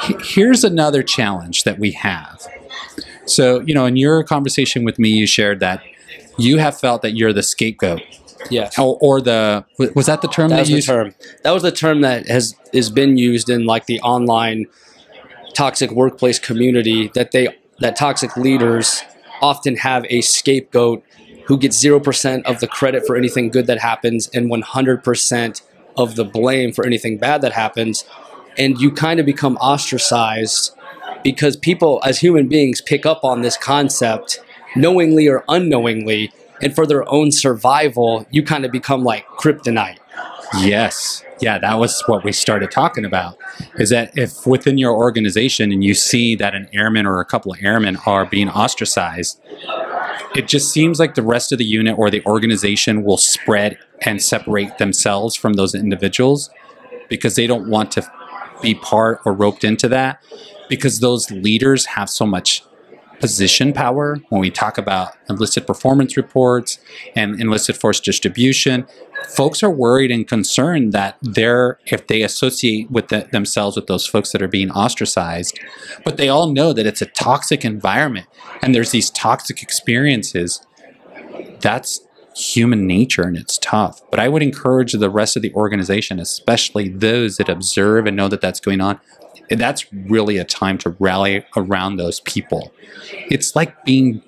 [0.04, 2.48] He- Here's another challenge that we have.
[3.26, 5.82] So, you know, in your conversation with me, you shared that
[6.38, 8.02] you have felt that you're the scapegoat,
[8.50, 8.78] Yes.
[8.78, 9.66] or, or the
[9.96, 10.88] was that the term that that, was the used?
[10.88, 11.16] term.
[11.44, 14.66] That was the term that has is been used in like the online
[15.54, 19.04] toxic workplace community that they that toxic leaders
[19.42, 21.04] often have a scapegoat
[21.46, 25.62] who gets 0% of the credit for anything good that happens and 100%
[25.98, 28.06] of the blame for anything bad that happens
[28.58, 30.72] and you kind of become ostracized
[31.24, 34.40] because people as human beings pick up on this concept
[34.76, 39.98] knowingly or unknowingly and for their own survival you kind of become like kryptonite
[40.60, 41.24] Yes.
[41.42, 43.38] Yeah, that was what we started talking about.
[43.78, 47.52] Is that if within your organization and you see that an airman or a couple
[47.52, 49.42] of airmen are being ostracized,
[50.36, 54.22] it just seems like the rest of the unit or the organization will spread and
[54.22, 56.50] separate themselves from those individuals
[57.10, 58.12] because they don't want to
[58.62, 60.24] be part or roped into that
[60.70, 62.64] because those leaders have so much
[63.24, 66.78] position power when we talk about enlisted performance reports
[67.16, 68.86] and enlisted force distribution.
[69.30, 74.06] Folks are worried and concerned that they're if they associate with the, themselves with those
[74.06, 75.58] folks that are being ostracized
[76.04, 78.28] but they all know that it's a toxic environment
[78.62, 80.60] and there's these toxic experiences.
[81.62, 82.06] That's
[82.36, 84.02] human nature and it's tough.
[84.12, 88.28] But i would encourage the rest of the organization especially those that observe and know
[88.28, 89.00] that that's going on
[89.50, 92.74] and that's really a time to rally around those people.
[93.30, 94.22] It's like being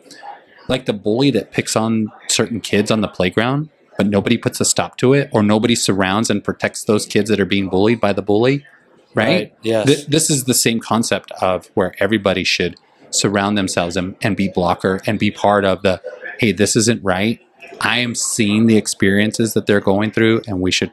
[0.67, 4.65] like the bully that picks on certain kids on the playground but nobody puts a
[4.65, 8.13] stop to it or nobody surrounds and protects those kids that are being bullied by
[8.13, 8.65] the bully
[9.13, 9.87] right, Yes.
[9.87, 12.75] Th- this is the same concept of where everybody should
[13.11, 16.01] surround themselves and, and be blocker and be part of the
[16.39, 17.39] hey this isn't right.
[17.79, 20.91] I am seeing the experiences that they're going through and we should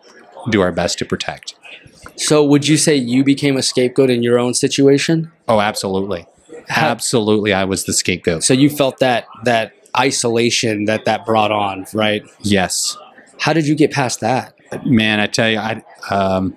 [0.51, 1.55] do our best to protect
[2.17, 5.31] So would you say you became a scapegoat in your own situation?
[5.49, 6.27] oh absolutely
[6.69, 11.87] absolutely i was the scapegoat So you felt that that isolation that that brought on,
[11.93, 12.23] right?
[12.41, 12.97] yes
[13.41, 14.55] How did you get past that?
[14.87, 16.57] man, I tell you, I um,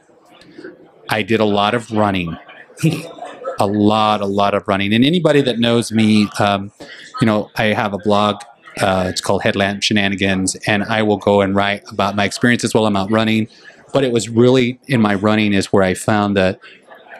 [1.10, 2.38] I did a lot of running,
[3.60, 4.94] a lot, a lot of running.
[4.94, 6.72] And anybody that knows me, um,
[7.20, 8.38] you know, I have a blog.
[8.80, 12.86] Uh, it's called Headlamp Shenanigans, and I will go and write about my experiences while
[12.86, 13.48] I'm out running.
[13.96, 16.60] But it was really in my running is where I found that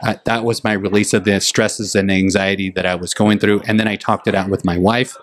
[0.04, 3.62] uh, that was my release of the stresses and anxiety that I was going through.
[3.66, 5.16] And then I talked it out with my wife,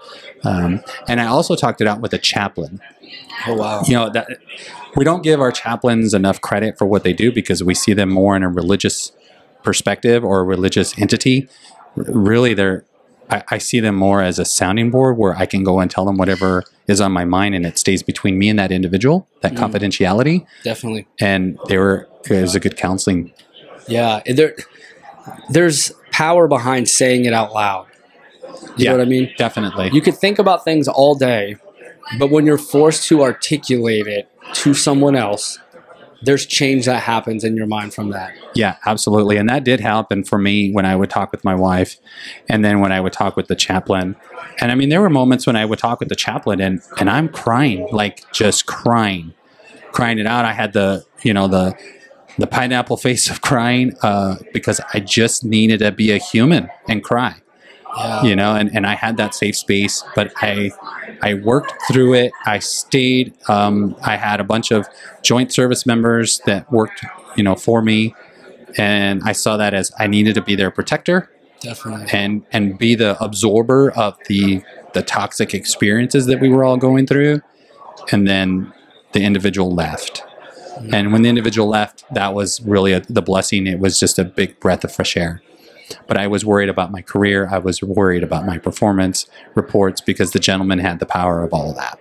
[0.44, 2.80] um, and I also talked it out with a chaplain.
[3.46, 3.82] Oh wow.
[3.86, 4.28] You know that
[4.96, 8.08] we don't give our chaplains enough credit for what they do because we see them
[8.08, 9.12] more in a religious
[9.62, 11.48] perspective or a religious entity.
[11.96, 12.84] R- Really, they're
[13.30, 16.04] I, I see them more as a sounding board where I can go and tell
[16.04, 19.52] them whatever is on my mind, and it stays between me and that individual, that
[19.52, 19.58] mm.
[19.58, 20.46] confidentiality.
[20.64, 21.06] Definitely.
[21.20, 23.32] And they were it was a good counseling.
[23.88, 24.22] Yeah.
[24.26, 24.54] There,
[25.50, 27.86] there's power behind saying it out loud.
[28.76, 28.90] You Yeah.
[28.92, 29.32] know what I mean?
[29.36, 29.90] Definitely.
[29.92, 31.56] You could think about things all day,
[32.18, 35.58] but when you're forced to articulate it to someone else,
[36.22, 38.32] there's change that happens in your mind from that.
[38.54, 39.36] Yeah, absolutely.
[39.36, 41.96] And that did happen for me when I would talk with my wife
[42.48, 44.16] and then when I would talk with the chaplain.
[44.60, 47.10] And I mean, there were moments when I would talk with the chaplain and, and
[47.10, 49.34] I'm crying, like just crying,
[49.92, 50.44] crying it out.
[50.44, 51.76] I had the, you know, the,
[52.38, 57.02] the pineapple face of crying uh, because I just needed to be a human and
[57.02, 57.41] cry
[57.96, 58.22] Yeah.
[58.22, 60.70] you know and, and i had that safe space but i
[61.22, 62.32] i worked through it.
[62.46, 64.86] I stayed um, i had a bunch of
[65.22, 67.04] joint service members that worked
[67.36, 68.14] you know for me
[68.78, 71.30] and i saw that as i needed to be their protector
[71.60, 72.06] Definitely.
[72.12, 74.62] and and be the absorber of the
[74.94, 77.40] the toxic experiences that we were all going through
[78.10, 78.72] and then
[79.12, 80.24] the individual left.
[80.92, 83.66] And when the individual left that was really a, the blessing.
[83.66, 85.40] It was just a big breath of fresh air
[86.06, 87.48] but i was worried about my career.
[87.50, 91.70] I was worried about my performance reports because the gentleman had the power of all
[91.70, 91.98] of that.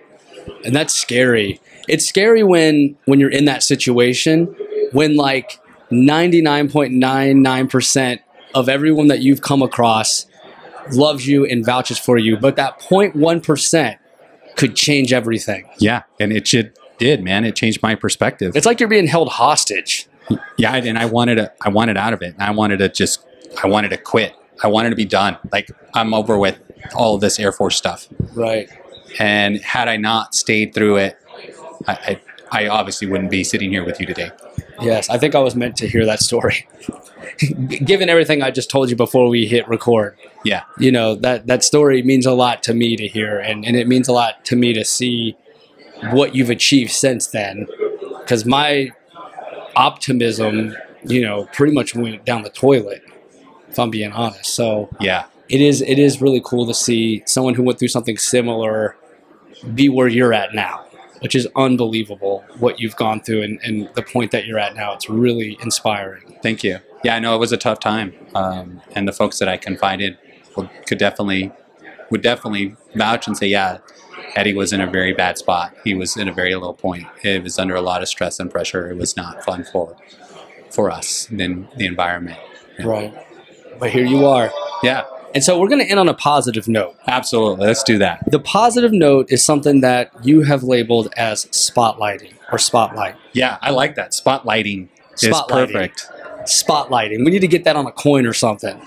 [0.64, 1.60] And that's scary.
[1.88, 4.54] It's scary when when you're in that situation
[4.92, 5.58] when like
[5.90, 8.18] 99.99%
[8.54, 10.26] of everyone that you've come across
[10.92, 13.96] loves you and vouches for you but that 0.1%
[14.56, 15.68] could change everything.
[15.78, 17.44] Yeah and it should did man.
[17.44, 18.56] It changed my perspective.
[18.56, 20.08] It's like you're being held hostage.
[20.56, 22.34] Yeah and i wanted to i wanted out of it.
[22.34, 23.24] And i wanted to just
[23.62, 24.34] i wanted to quit.
[24.62, 25.36] I wanted to be done.
[25.50, 26.58] Like i'm over with
[26.94, 28.08] all of this air force stuff.
[28.34, 28.68] Right.
[29.18, 31.18] And had i not stayed through it
[31.86, 34.30] i i, I obviously wouldn't be sitting here with you today.
[34.80, 36.66] Yes i think i was meant to hear that story.
[37.84, 40.64] Given everything i just told you before we hit record yeah.
[40.78, 43.86] you know that that story means a lot to me to hear and, and it
[43.86, 45.36] means a lot to me to see
[46.10, 47.66] what you've achieved since then.
[48.18, 48.90] Because my
[49.76, 50.74] optimism
[51.04, 53.02] you know pretty much went down the toilet
[53.72, 57.54] if i'm being honest so yeah it is it is really cool to see someone
[57.54, 58.96] who went through something similar
[59.74, 60.84] be where you're at now
[61.20, 64.92] which is unbelievable what you've gone through and, and the point that you're at now
[64.92, 66.80] it's really inspiring Thank you.
[67.04, 70.18] Yeah, I know it was a tough time, um, and the folks that I confided
[70.56, 71.52] would, could definitely
[72.10, 73.78] would definitely vouch and say, yeah,
[74.36, 75.74] Eddie was in a very bad spot.
[75.82, 77.06] He was in a very low point.
[77.22, 78.90] It was under a lot of stress and pressure.
[78.90, 79.96] It was not fun for
[80.70, 82.38] for us in the environment.
[82.84, 83.14] Right
[83.78, 84.50] but here you are
[84.82, 85.04] Yeah,
[85.34, 87.66] and so we're going to end on a positive note absolutely.
[87.66, 88.30] Let's do that.
[88.30, 93.16] The positive note is something that you have labeled as spotlighting or spotlight.
[93.32, 94.12] Yeah, I like that.
[94.12, 94.88] Spotlighting
[95.22, 96.08] is perfect.
[96.42, 97.24] Spotlighting.
[97.24, 98.80] We need to get that on a coin or something.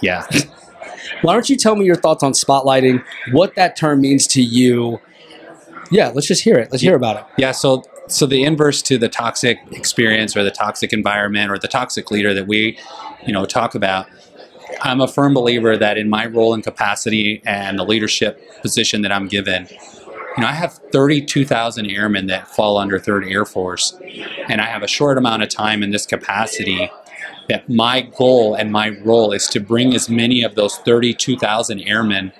[0.00, 0.26] Yeah.
[1.22, 5.00] Why don't you tell me your thoughts on spotlighting, what that term means to you?
[5.90, 6.70] Yeah, let's just hear it.
[6.70, 7.24] Let's hear about it.
[7.38, 11.68] Yeah, so so the inverse to the toxic experience or the toxic environment or the
[11.68, 12.78] toxic leader that we,
[13.26, 14.08] you know, talk about.
[14.80, 19.12] I'm a firm believer that in my role and capacity and the leadership position that
[19.12, 23.94] I'm given, you know, I have 32,000 airmen that fall under 3rd Air Force,
[24.48, 26.90] and I have a short amount of time in this capacity.
[27.48, 32.32] That my goal and my role is to bring as many of those 32,000 airmen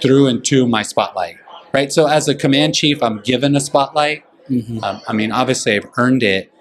[0.00, 1.36] through into my spotlight,
[1.72, 1.92] right?
[1.92, 4.22] So as a command chief, I'm given a spotlight.
[4.48, 4.82] Mhm.
[4.82, 6.52] Um, I mean, obviously, I've earned it,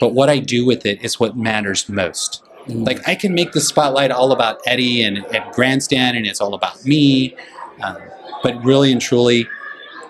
[0.00, 2.42] but what I do with it is what matters most.
[2.66, 2.86] Mhm.
[2.86, 6.54] Like, I can make the spotlight all about Eddie and, and Grandstand, and it's all
[6.54, 7.34] about me.
[7.82, 7.96] Um,
[8.42, 9.46] but really and truly,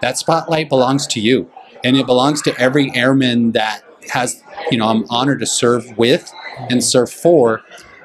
[0.00, 1.48] that spotlight belongs to you,
[1.84, 3.82] and it belongs to every airman that
[4.12, 6.32] has, you know, I'm honored to serve with
[6.68, 7.62] and serve for,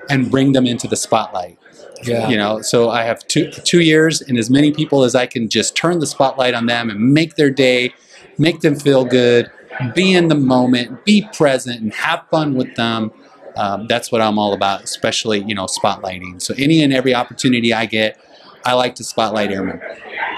[0.09, 1.57] and bring them into the spotlight
[2.03, 2.29] Yeah.
[2.29, 5.49] you know so i have two two years and as many people as i can
[5.49, 7.91] just turn the spotlight on them and make their day
[8.37, 9.49] make them feel good
[9.95, 13.11] be in the moment be present and have fun with them
[13.57, 17.73] um, that's what i'm all about especially you know spotlighting so any and every opportunity
[17.73, 18.19] i get
[18.65, 19.79] i like to spotlight airmen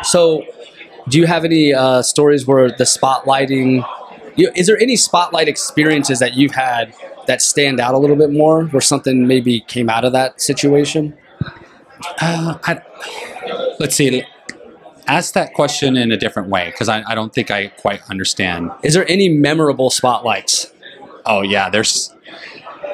[0.04, 0.44] So,
[1.10, 3.84] do you have any uh, stories where the spotlighting
[4.36, 6.94] You, is there any spotlight experiences that you've had
[7.26, 11.18] that stand out a little bit more, where something maybe came out of that situation?
[12.22, 12.82] Uh, I,
[13.80, 14.24] let's see.
[15.08, 18.70] Ask that question in a different way because I, I don't think I quite understand.
[18.84, 20.72] Is there any memorable spotlights?
[21.26, 22.14] Oh yeah, there's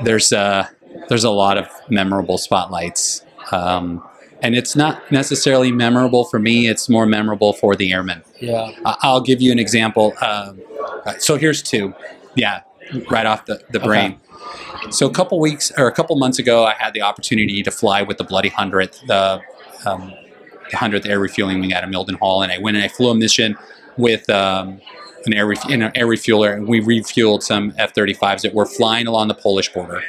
[0.01, 0.67] there's uh
[1.09, 4.03] there's a lot of memorable spotlights, um,
[4.41, 6.67] and it's not necessarily memorable for me.
[6.67, 8.23] It's more memorable for the airmen.
[8.39, 8.71] Yeah.
[8.85, 10.13] I'll give you an example.
[10.21, 10.61] Um,
[11.19, 11.93] so here's two.
[12.35, 12.61] Yeah,
[13.09, 14.19] right off the, the brain.
[14.89, 18.01] So a couple weeks or a couple months ago, I had the opportunity to fly
[18.01, 19.41] with the Bloody Hundredth, the
[19.85, 20.13] um,
[20.73, 23.57] hundredth air refueling wing out of Mildenhall, and I went and I flew a mission
[23.97, 24.81] with um,
[25.25, 29.27] an air in an air refueler, and we refueled some F-35s that were flying along
[29.27, 30.01] the Polish border.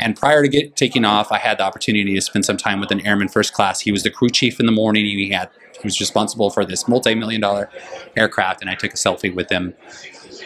[0.00, 2.90] And prior to get taking off, I had the opportunity to spend some time with
[2.90, 3.80] an airman first class.
[3.80, 5.04] He was the crew chief in the morning.
[5.04, 7.68] He had he was responsible for this multi-million dollar
[8.16, 9.74] aircraft, and I took a selfie with him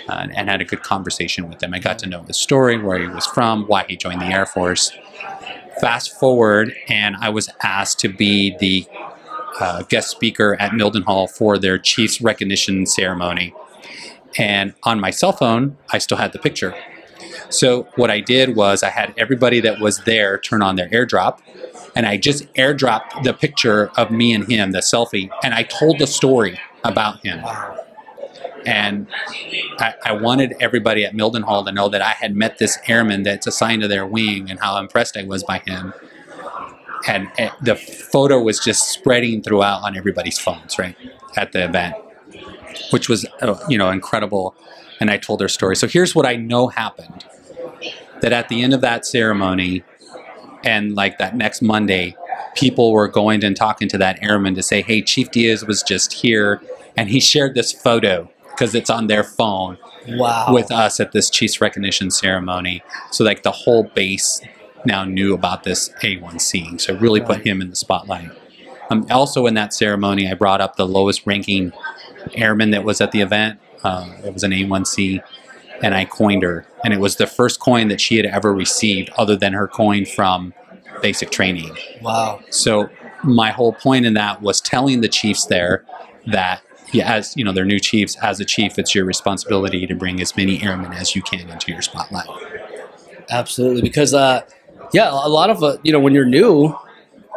[0.08, 1.74] uh, and had a good conversation with him.
[1.74, 4.46] I got to know his story, where he was from, why he joined the Air
[4.46, 4.92] Force.
[5.80, 8.86] Fast forward, and I was asked to be the
[9.60, 13.54] uh, guest speaker at Mildenhall for their chief's recognition ceremony.
[14.36, 16.74] And on my cell phone, I still had the picture.
[17.50, 21.38] So what I did was I had everybody that was there turn on their airdrop,
[21.96, 25.98] and I just airdropped the picture of me and him, the selfie, and I told
[25.98, 27.42] the story about him.
[28.66, 29.06] And
[29.78, 33.46] I, I wanted everybody at Mildenhall to know that I had met this airman that's
[33.46, 35.94] assigned to their wing and how impressed I was by him.
[37.06, 40.96] And, and the photo was just spreading throughout on everybody's phones, right,
[41.36, 41.94] at the event,
[42.90, 44.54] which was, uh, you know, incredible.
[45.00, 45.76] And I told her story.
[45.76, 47.24] So here's what I know happened
[48.20, 49.84] that at the end of that ceremony
[50.64, 52.16] and like that next Monday,
[52.56, 56.12] people were going and talking to that airman to say, hey, Chief Diaz was just
[56.12, 56.60] here
[56.96, 59.78] and he shared this photo because it's on their phone
[60.08, 60.48] Wow.
[60.52, 62.82] with us at this Chiefs recognition ceremony.
[63.12, 64.40] So like the whole base
[64.84, 66.80] now knew about this A1C.
[66.80, 68.30] So it really put him in the spotlight.
[68.90, 71.72] Um, also in that ceremony, I brought up the lowest ranking
[72.34, 73.60] airman that was at the event.
[73.84, 75.22] Uh, it was an A1C,
[75.82, 76.66] and I coined her.
[76.84, 80.04] And it was the first coin that she had ever received, other than her coin
[80.04, 80.54] from
[81.02, 81.76] basic training.
[82.02, 82.40] wow.
[82.50, 82.88] So
[83.22, 85.84] my whole point in that was telling the chiefs there
[86.26, 86.62] that
[86.92, 88.16] yeah, as you know, they're new chiefs.
[88.22, 91.72] As a chief, it's your responsibility to bring as many airmen as you can into
[91.72, 92.28] your spotlight.
[93.30, 94.42] Absolutely, because uh,
[94.92, 96.74] yeah, a lot of uh, you know when you're new,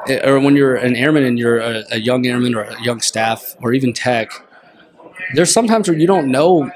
[0.07, 3.01] eh, or when you're an airman and you're a, a young airman or a young
[3.01, 4.31] staff or even tech,
[5.35, 6.69] there's sometimes where you don't know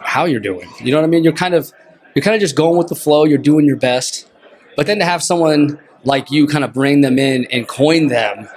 [0.00, 0.68] how you're doing.
[0.80, 1.24] You know what I mean?
[1.24, 1.72] You're kind of
[2.14, 3.24] you're kind of just going with the flow.
[3.24, 4.28] You're doing your best,
[4.76, 8.48] but then to have someone like you kind of bring them in and coin them,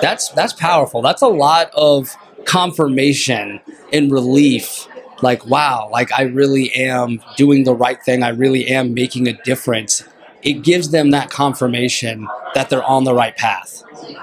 [0.00, 1.02] that's that's powerful.
[1.02, 3.60] That's a lot of confirmation
[3.92, 4.86] and relief
[5.22, 9.32] like wow like i really am doing the right thing i really am making a
[9.42, 10.02] difference
[10.42, 13.82] it gives them that confirmation that they're on the right path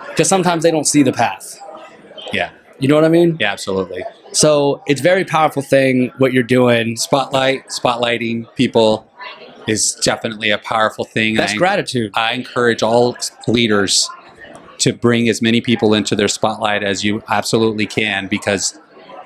[0.09, 1.59] because sometimes they don't see the path
[2.31, 4.03] Yeah, you know what i mean yeah, absolutely.
[4.35, 9.09] So it's a very powerful thing what you're doing Spotlight, spotlighting people
[9.65, 11.35] is definitely a powerful thing.
[11.35, 13.15] that's I, gratitude I encourage all
[13.47, 14.09] leaders
[14.79, 18.77] to bring as many people into their spotlight as you absolutely can because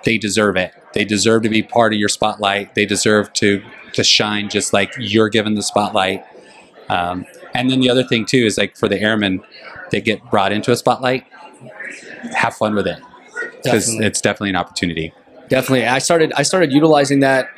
[0.05, 0.73] they deserve it.
[0.93, 2.75] They deserve to be part of your spotlight.
[2.75, 6.23] They deserve to to shine just like you're given the spotlight.
[6.89, 9.41] Um, and then the other thing too is like for the airmen
[9.91, 11.25] that get brought into a spotlight,
[12.35, 12.99] have fun with it
[13.63, 15.13] because it's definitely an opportunity.
[15.49, 15.87] Definitely.
[15.87, 17.49] I started I started utilizing that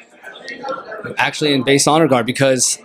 [1.17, 2.79] actually in base honor guard because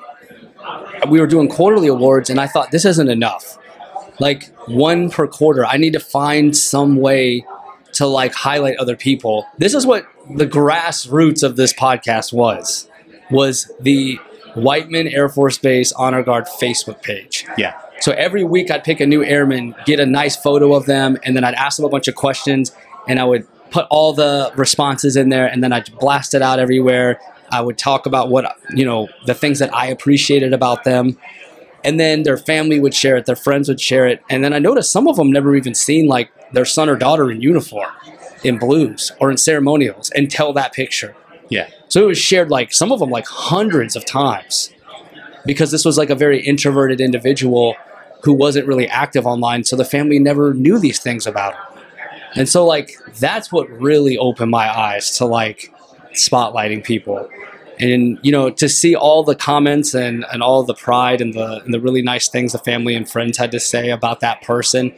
[1.08, 3.58] we were doing quarterly awards and I thought this isn't enough.
[4.18, 5.64] Like one per quarter.
[5.64, 7.44] I need to find some way
[7.92, 9.46] to like highlight other people.
[9.58, 12.88] This is what the grassroots of this podcast was.
[13.30, 14.18] Was the
[14.56, 17.46] Whiteman Air Force Base Honor Guard Facebook page.
[17.58, 21.18] Yeah, So every week I'd pick a new airman, get a nice photo of them,
[21.24, 22.72] and then I'd ask them a bunch of questions,
[23.08, 26.58] and I would put all the responses in there, and then I'd blast it out
[26.58, 27.20] everywhere.
[27.50, 31.18] I would talk about what you know, the things that I appreciated about them,
[31.84, 34.58] and then their family would share it, their friends would share it, and then I
[34.58, 37.90] noticed some of them never even seen like their son or daughter in uniform,
[38.44, 41.14] in blues or in ceremonials, until that picture.
[41.48, 44.72] yeah, So it was shared like some of them like hundreds of times
[45.44, 47.76] because this was like a very introverted individual
[48.22, 49.64] who wasn't really active online.
[49.64, 51.75] So the family never knew these things about him.
[52.36, 55.72] And so like that's what really opened my eyes to like
[56.12, 57.28] spotlighting people.
[57.78, 61.62] And you know, to see all the comments and, and all the pride and the
[61.64, 64.94] and the really nice things the family and friends had to say about that person,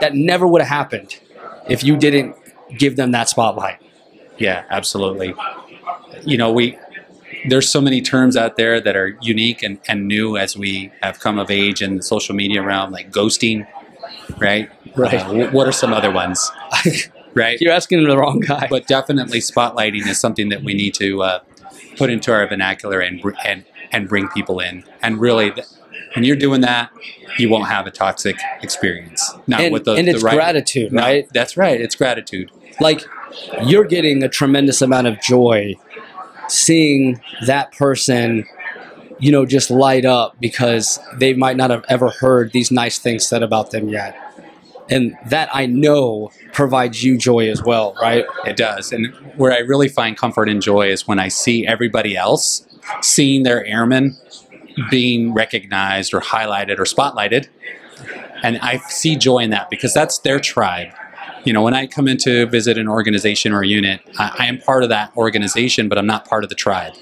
[0.00, 1.18] that never would have happened
[1.68, 2.36] if you didn't
[2.76, 3.80] give them that spotlight.
[4.38, 5.34] yeah, absolutely.
[6.24, 6.78] you know, we
[7.48, 11.20] there's so many terms out there that are unique and, and new as we have
[11.20, 13.66] come of age in the social media realm, like ghosting,
[14.38, 14.70] right?
[14.98, 15.14] Right.
[15.14, 16.50] Uh, what are some other ones,
[17.34, 17.60] right?
[17.60, 18.66] You're asking the wrong guy.
[18.68, 21.38] But definitely, spotlighting is something that we need to uh,
[21.96, 24.84] put into our vernacular and and and bring people in.
[25.02, 25.66] And really, th-
[26.14, 26.90] when you're doing that,
[27.38, 29.32] you won't have a toxic experience.
[29.46, 31.28] Not and, with the, and the it's right, gratitude, No, right?
[31.32, 31.80] That's right.
[31.80, 32.50] It's gratitude.
[32.80, 33.04] like
[33.64, 35.74] you're getting a tremendous amount of joy
[36.48, 38.46] seeing that person
[39.18, 43.26] you know just light up because they might not have ever heard these nice things
[43.26, 44.16] said about them yet
[44.90, 48.92] and that i know provides you joy as well right It does.
[48.92, 52.66] And where I really find comfort and joy is when I see everybody else
[53.02, 54.16] seeing their airmen
[54.90, 57.48] being recognized or highlighted or spotlighted.
[58.42, 60.88] And I see joy in that because that's their tribe.
[61.44, 64.46] You know, when I come in to visit an organization or a unit, I, I
[64.46, 66.94] am part of that organization, but I'm not part of the tribe.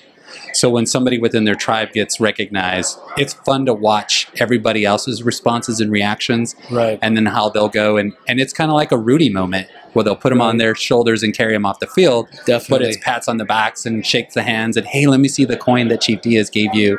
[0.57, 5.81] So when somebody within their tribe gets recognized, it's fun to watch everybody else's responses
[5.81, 8.97] and reactions right and then how they'll go and and it's kind of like a
[8.97, 12.29] Rudy moment where they'll put them on their shoulders and carry them off the field.
[12.31, 15.29] But definitely it's pats on the backs and shakes the hands and hey, let me
[15.29, 16.99] see the coin that Chief Diaz gave you.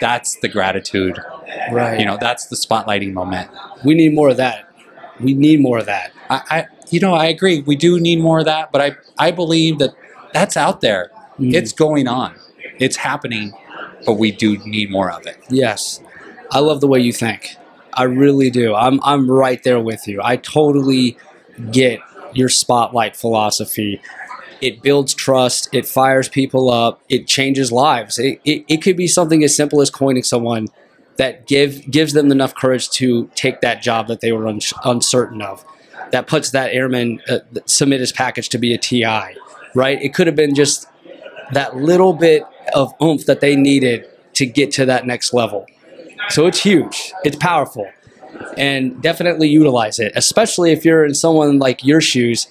[0.00, 1.18] That's the gratitude.
[1.70, 3.50] right You know, that's the spotlighting moment.
[3.84, 4.68] we need more of that
[5.20, 7.60] we need more of that I, I you know, I agree.
[7.62, 9.94] We do need more of that, but I I believe that
[10.32, 11.10] that's out there.
[11.38, 11.54] Mm.
[11.54, 12.34] It's going on.
[12.80, 13.52] It's happening,
[14.06, 15.38] but we do need more of it.
[15.48, 16.00] Yes.
[16.50, 17.56] I love the way you think.
[17.92, 18.74] I really do.
[18.74, 20.20] I'm I'm right there with you.
[20.22, 21.16] I totally
[21.70, 22.00] get
[22.32, 24.00] your spotlight philosophy.
[24.60, 28.18] It builds trust, it fires people up, it changes lives.
[28.18, 30.68] It, it, it could be something as simple as coining someone
[31.16, 35.42] that give gives them enough courage to take that job that they were uns uncertain
[35.42, 35.64] of.
[36.12, 39.36] That puts that airman uh, submit his package to be a TI,
[39.74, 40.00] right?
[40.02, 40.86] It could have been just
[41.52, 42.44] that little bit
[42.74, 45.66] of oomph that they needed to get to that next level.
[46.28, 47.88] So it's huge, it's powerful,
[48.56, 52.46] and definitely utilize it, especially if you're in someone like your shoes.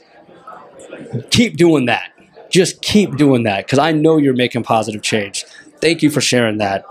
[1.31, 2.11] Keep doing that.
[2.49, 5.45] Just keep doing that because I know you're making positive change.
[5.81, 6.83] Thank you for sharing that.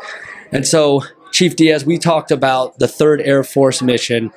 [0.53, 1.03] And so,
[1.33, 4.31] Chief Diaz, we talked about the 3rd Air Force mission.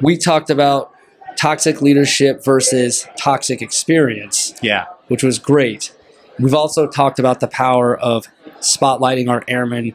[0.00, 0.92] We talked about
[1.36, 4.84] toxic leadership versus toxic experience Yeah.
[5.08, 5.92] which was great.
[6.40, 8.26] We've also talked about the power of
[8.60, 9.94] spotlighting our airmen,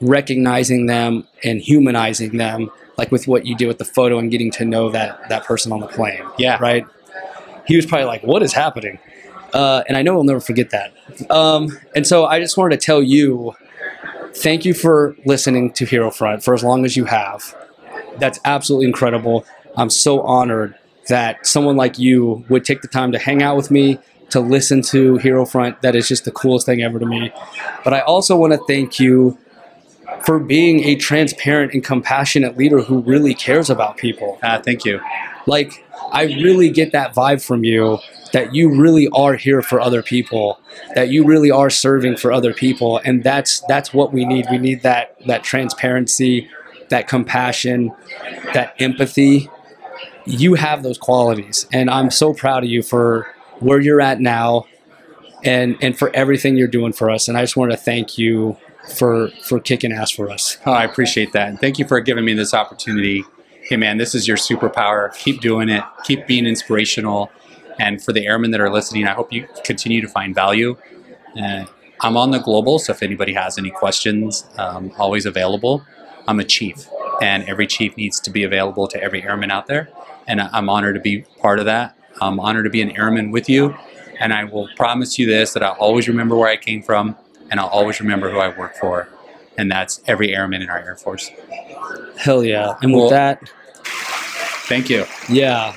[0.00, 4.50] recognizing them and humanizing them, like with what you do with the photo and getting
[4.52, 6.22] to know that that person on the plane.
[6.38, 6.58] Yeah.
[6.60, 6.86] Right.
[7.66, 8.98] He was probably like, "What is happening?"
[9.52, 10.92] Uh, and I know we'll never forget that.
[11.30, 13.54] Um, and so I just wanted to tell you,
[14.34, 17.56] thank you for listening to Hero Front for as long as you have.
[18.18, 19.46] That's absolutely incredible.
[19.76, 20.74] I'm so honored
[21.08, 23.98] that someone like you would take the time to hang out with me,
[24.36, 25.80] to listen to Hero Front.
[25.80, 27.32] That is just the coolest thing ever to me.
[27.82, 29.38] But I also want to thank you
[30.26, 34.38] for being a transparent and compassionate leader who really cares about people.
[34.42, 35.00] Uh, thank you.
[35.46, 37.98] Like, I really get that vibe from you
[38.32, 40.60] that you really are here for other people,
[40.94, 44.46] that you really are serving for other people, and that's that's what we need.
[44.50, 46.50] We need that that transparency,
[46.90, 47.92] that compassion,
[48.52, 49.48] that empathy.
[50.26, 54.66] You have those qualities, and I'm so proud of you for where you're at now,
[55.44, 57.28] and and for everything you're doing for us.
[57.28, 58.56] And I just want to thank you
[58.96, 60.58] for for kicking ass for us.
[60.66, 61.60] Oh, I appreciate that.
[61.60, 63.24] Thank you for giving me this opportunity.
[63.62, 65.12] Hey, man, this is your superpower.
[65.16, 65.82] Keep doing it.
[66.04, 67.30] Keep being inspirational.
[67.80, 70.76] And for the airmen that are listening, I hope you continue to find value.
[71.36, 71.66] Uh,
[72.00, 75.84] I'm on the global, so if anybody has any questions, um, always available.
[76.28, 76.88] I'm a chief,
[77.20, 79.88] and every chief needs to be available to every airman out there.
[80.26, 81.95] And I'm honored to be part of that.
[82.20, 83.76] I'm honored to be an airman with you.
[84.18, 87.16] And I will promise you this that I'll always remember where I came from,
[87.50, 89.08] and I'll always remember who I work for.
[89.58, 91.30] And that's every airman in our Air Force.
[92.16, 92.76] Hell yeah!
[92.82, 93.42] And with Well- that.
[94.68, 95.04] Thank you.
[95.28, 95.74] Yeah,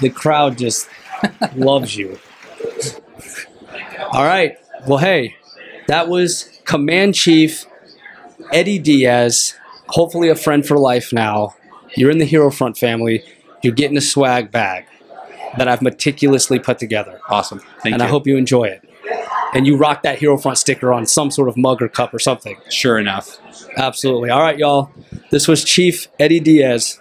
[0.00, 0.88] the crowd just
[1.56, 2.18] loves you.
[4.12, 4.56] All right.
[4.86, 5.36] Well, hey,
[5.88, 7.66] that was Command Chief
[8.52, 9.54] Eddie Diaz.
[9.88, 11.54] Hopefully, a friend for life now.
[11.96, 13.22] You're in the Hero Front family.
[13.62, 14.86] You're getting a swag bag
[15.58, 17.20] that I've meticulously put together.
[17.28, 17.60] Awesome.
[17.82, 18.06] Thank and you.
[18.06, 18.88] I hope you enjoy it.
[19.54, 22.18] And you rock that Hero Front sticker on some sort of mug or cup or
[22.18, 22.56] something.
[22.70, 23.38] sure enough.
[23.76, 24.30] Absolutely.
[24.30, 24.90] All right, y'all.
[25.30, 27.00] This was Chief Eddie Diaz.